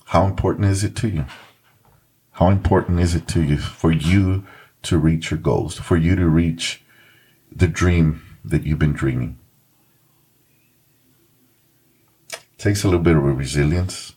How 0.05 0.25
important 0.25 0.65
is 0.65 0.83
it 0.83 0.95
to 0.95 1.07
you? 1.07 1.25
How 2.31 2.49
important 2.49 2.99
is 2.99 3.13
it 3.13 3.27
to 3.27 3.43
you 3.43 3.59
for 3.59 3.91
you 3.91 4.45
to 4.81 4.97
reach 4.97 5.29
your 5.29 5.37
goals, 5.39 5.77
for 5.77 5.95
you 5.95 6.15
to 6.15 6.27
reach 6.27 6.81
the 7.55 7.67
dream 7.67 8.23
that 8.43 8.63
you've 8.63 8.79
been 8.79 8.93
dreaming? 8.93 9.37
takes 12.57 12.83
a 12.83 12.87
little 12.87 12.99
bit 12.99 13.15
of 13.15 13.23
resilience. 13.23 14.13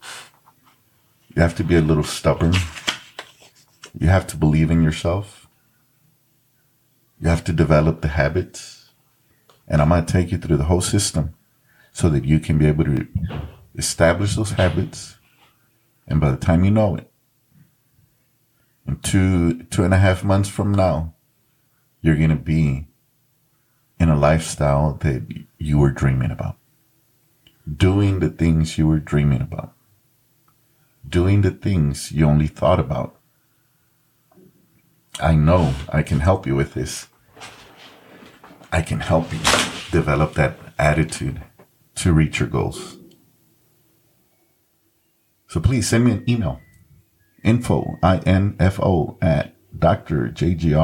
You 1.36 1.42
have 1.42 1.54
to 1.56 1.64
be 1.64 1.76
a 1.76 1.82
little 1.82 2.02
stubborn. 2.02 2.54
You 3.92 4.08
have 4.08 4.26
to 4.28 4.38
believe 4.38 4.70
in 4.70 4.82
yourself. 4.82 5.46
You 7.20 7.28
have 7.28 7.44
to 7.44 7.52
develop 7.52 8.00
the 8.00 8.08
habits. 8.08 8.79
And 9.70 9.80
I'm 9.80 9.88
going 9.88 10.04
to 10.04 10.12
take 10.12 10.30
you 10.30 10.36
through 10.36 10.58
the 10.58 10.64
whole 10.64 10.82
system 10.82 11.34
so 11.92 12.10
that 12.10 12.26
you 12.26 12.38
can 12.38 12.58
be 12.58 12.66
able 12.66 12.84
to 12.84 13.06
establish 13.76 14.36
those 14.36 14.50
habits. 14.52 15.16
And 16.06 16.20
by 16.20 16.30
the 16.30 16.36
time 16.36 16.64
you 16.64 16.70
know 16.70 16.96
it, 16.96 17.10
in 18.86 18.96
two, 18.96 19.62
two 19.64 19.84
and 19.84 19.94
a 19.94 19.98
half 19.98 20.22
months 20.22 20.50
from 20.50 20.72
now, 20.72 21.14
you're 22.02 22.16
going 22.16 22.30
to 22.30 22.36
be 22.36 22.88
in 23.98 24.10
a 24.10 24.18
lifestyle 24.18 24.94
that 25.00 25.22
you 25.58 25.78
were 25.78 25.90
dreaming 25.90 26.30
about 26.30 26.56
doing 27.76 28.20
the 28.20 28.30
things 28.30 28.78
you 28.78 28.86
were 28.86 28.98
dreaming 28.98 29.40
about, 29.40 29.72
doing 31.08 31.42
the 31.42 31.50
things 31.50 32.12
you 32.12 32.26
only 32.26 32.46
thought 32.46 32.80
about. 32.80 33.16
I 35.20 35.34
know 35.34 35.74
I 35.88 36.02
can 36.02 36.20
help 36.20 36.46
you 36.46 36.56
with 36.56 36.74
this. 36.74 37.08
I 38.72 38.82
can 38.82 39.00
help 39.00 39.32
you 39.32 39.40
develop 39.90 40.34
that 40.34 40.58
attitude 40.78 41.42
to 41.96 42.12
reach 42.12 42.38
your 42.40 42.48
goals. 42.48 42.98
So 45.48 45.60
please 45.60 45.88
send 45.88 46.04
me 46.04 46.12
an 46.12 46.24
email. 46.28 46.60
Info, 47.42 47.98
I-N-F-O 48.02 49.18
at 49.20 49.56
drjgrod.com. 49.76 50.82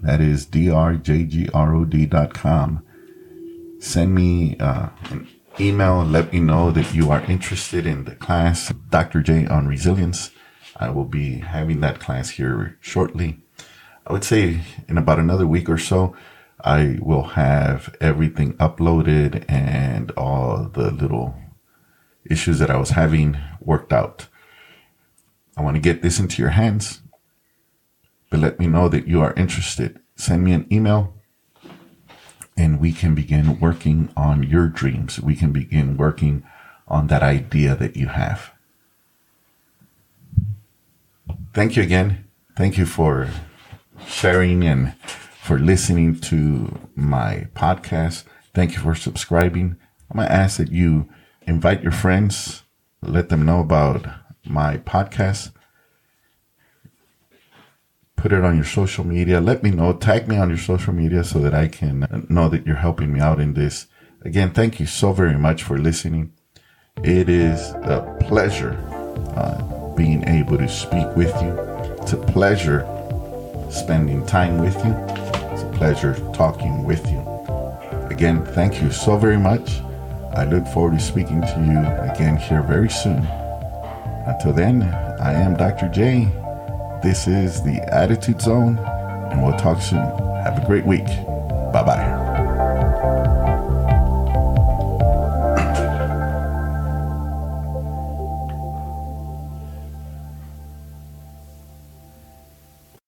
That 0.00 0.20
is 0.20 0.46
drjgrod.com 0.46 1.54
send 3.84 4.14
me 4.14 4.56
uh, 4.58 4.88
an 5.10 5.28
email 5.60 6.04
let 6.04 6.32
me 6.32 6.40
know 6.40 6.70
that 6.70 6.94
you 6.94 7.10
are 7.10 7.22
interested 7.26 7.86
in 7.86 8.04
the 8.04 8.16
class, 8.16 8.72
Dr. 8.90 9.22
J 9.22 9.46
on 9.46 9.68
resilience. 9.68 10.30
I 10.76 10.90
will 10.90 11.04
be 11.04 11.38
having 11.38 11.80
that 11.80 12.00
class 12.00 12.30
here 12.30 12.78
shortly. 12.80 13.43
I 14.06 14.12
would 14.12 14.24
say 14.24 14.60
in 14.88 14.98
about 14.98 15.18
another 15.18 15.46
week 15.46 15.68
or 15.68 15.78
so, 15.78 16.14
I 16.62 16.98
will 17.00 17.22
have 17.22 17.94
everything 18.00 18.54
uploaded 18.54 19.44
and 19.48 20.10
all 20.12 20.68
the 20.68 20.90
little 20.90 21.36
issues 22.24 22.58
that 22.58 22.70
I 22.70 22.76
was 22.76 22.90
having 22.90 23.36
worked 23.60 23.92
out. 23.92 24.28
I 25.56 25.62
want 25.62 25.76
to 25.76 25.80
get 25.80 26.02
this 26.02 26.18
into 26.18 26.42
your 26.42 26.50
hands, 26.50 27.00
but 28.30 28.40
let 28.40 28.58
me 28.58 28.66
know 28.66 28.88
that 28.88 29.06
you 29.06 29.20
are 29.22 29.34
interested. 29.34 30.00
Send 30.16 30.44
me 30.44 30.52
an 30.52 30.66
email 30.70 31.14
and 32.56 32.80
we 32.80 32.92
can 32.92 33.14
begin 33.14 33.58
working 33.58 34.10
on 34.16 34.42
your 34.42 34.68
dreams. 34.68 35.20
We 35.20 35.34
can 35.34 35.52
begin 35.52 35.96
working 35.96 36.44
on 36.86 37.06
that 37.08 37.22
idea 37.22 37.74
that 37.76 37.96
you 37.96 38.08
have. 38.08 38.52
Thank 41.52 41.76
you 41.76 41.82
again. 41.82 42.28
Thank 42.56 42.76
you 42.76 42.86
for 42.86 43.28
sharing 44.06 44.64
and 44.64 44.94
for 45.42 45.58
listening 45.58 46.20
to 46.20 46.78
my 46.94 47.48
podcast. 47.54 48.24
Thank 48.54 48.74
you 48.74 48.80
for 48.80 48.94
subscribing. 48.94 49.76
I'm 50.10 50.16
going 50.18 50.28
to 50.28 50.34
ask 50.34 50.58
that 50.58 50.70
you 50.70 51.08
invite 51.42 51.82
your 51.82 51.92
friends, 51.92 52.62
let 53.02 53.28
them 53.28 53.44
know 53.44 53.60
about 53.60 54.06
my 54.44 54.78
podcast 54.78 55.50
put 58.24 58.32
it 58.32 58.42
on 58.42 58.56
your 58.56 58.64
social 58.64 59.04
media. 59.04 59.38
Let 59.38 59.62
me 59.62 59.70
know. 59.70 59.92
Tag 59.92 60.26
me 60.26 60.38
on 60.38 60.48
your 60.48 60.56
social 60.56 60.94
media 60.94 61.24
so 61.24 61.40
that 61.40 61.52
I 61.52 61.68
can 61.68 62.26
know 62.30 62.48
that 62.48 62.66
you're 62.66 62.76
helping 62.76 63.12
me 63.12 63.20
out 63.20 63.38
in 63.38 63.52
this. 63.52 63.86
Again, 64.22 64.50
thank 64.50 64.80
you 64.80 64.86
so 64.86 65.12
very 65.12 65.36
much 65.36 65.62
for 65.62 65.76
listening. 65.76 66.32
It 67.02 67.28
is 67.28 67.60
a 67.82 68.16
pleasure 68.20 68.78
uh, 69.36 69.94
being 69.94 70.26
able 70.26 70.56
to 70.56 70.68
speak 70.70 71.06
with 71.14 71.34
you. 71.42 71.50
It's 72.00 72.14
a 72.14 72.16
pleasure 72.16 72.80
spending 73.74 74.24
time 74.24 74.58
with 74.58 74.76
you. 74.84 74.94
It's 75.52 75.62
a 75.62 75.70
pleasure 75.74 76.14
talking 76.32 76.84
with 76.84 77.04
you. 77.10 77.20
Again, 78.10 78.44
thank 78.46 78.80
you 78.80 78.90
so 78.90 79.16
very 79.16 79.38
much. 79.38 79.80
I 80.34 80.44
look 80.44 80.66
forward 80.68 80.98
to 80.98 81.04
speaking 81.04 81.40
to 81.40 81.64
you 81.66 81.78
again 82.10 82.36
here 82.36 82.62
very 82.62 82.88
soon. 82.88 83.26
Until 84.26 84.52
then, 84.52 84.82
I 85.20 85.32
am 85.32 85.56
Dr. 85.56 85.88
J. 85.88 86.28
This 87.02 87.26
is 87.26 87.62
the 87.62 87.80
Attitude 87.92 88.40
Zone, 88.40 88.78
and 88.78 89.42
we'll 89.42 89.58
talk 89.58 89.80
soon. 89.82 89.98
Have 90.44 90.62
a 90.62 90.66
great 90.66 90.86
week. 90.86 91.06
Bye 91.72 91.82
bye. 91.84 92.23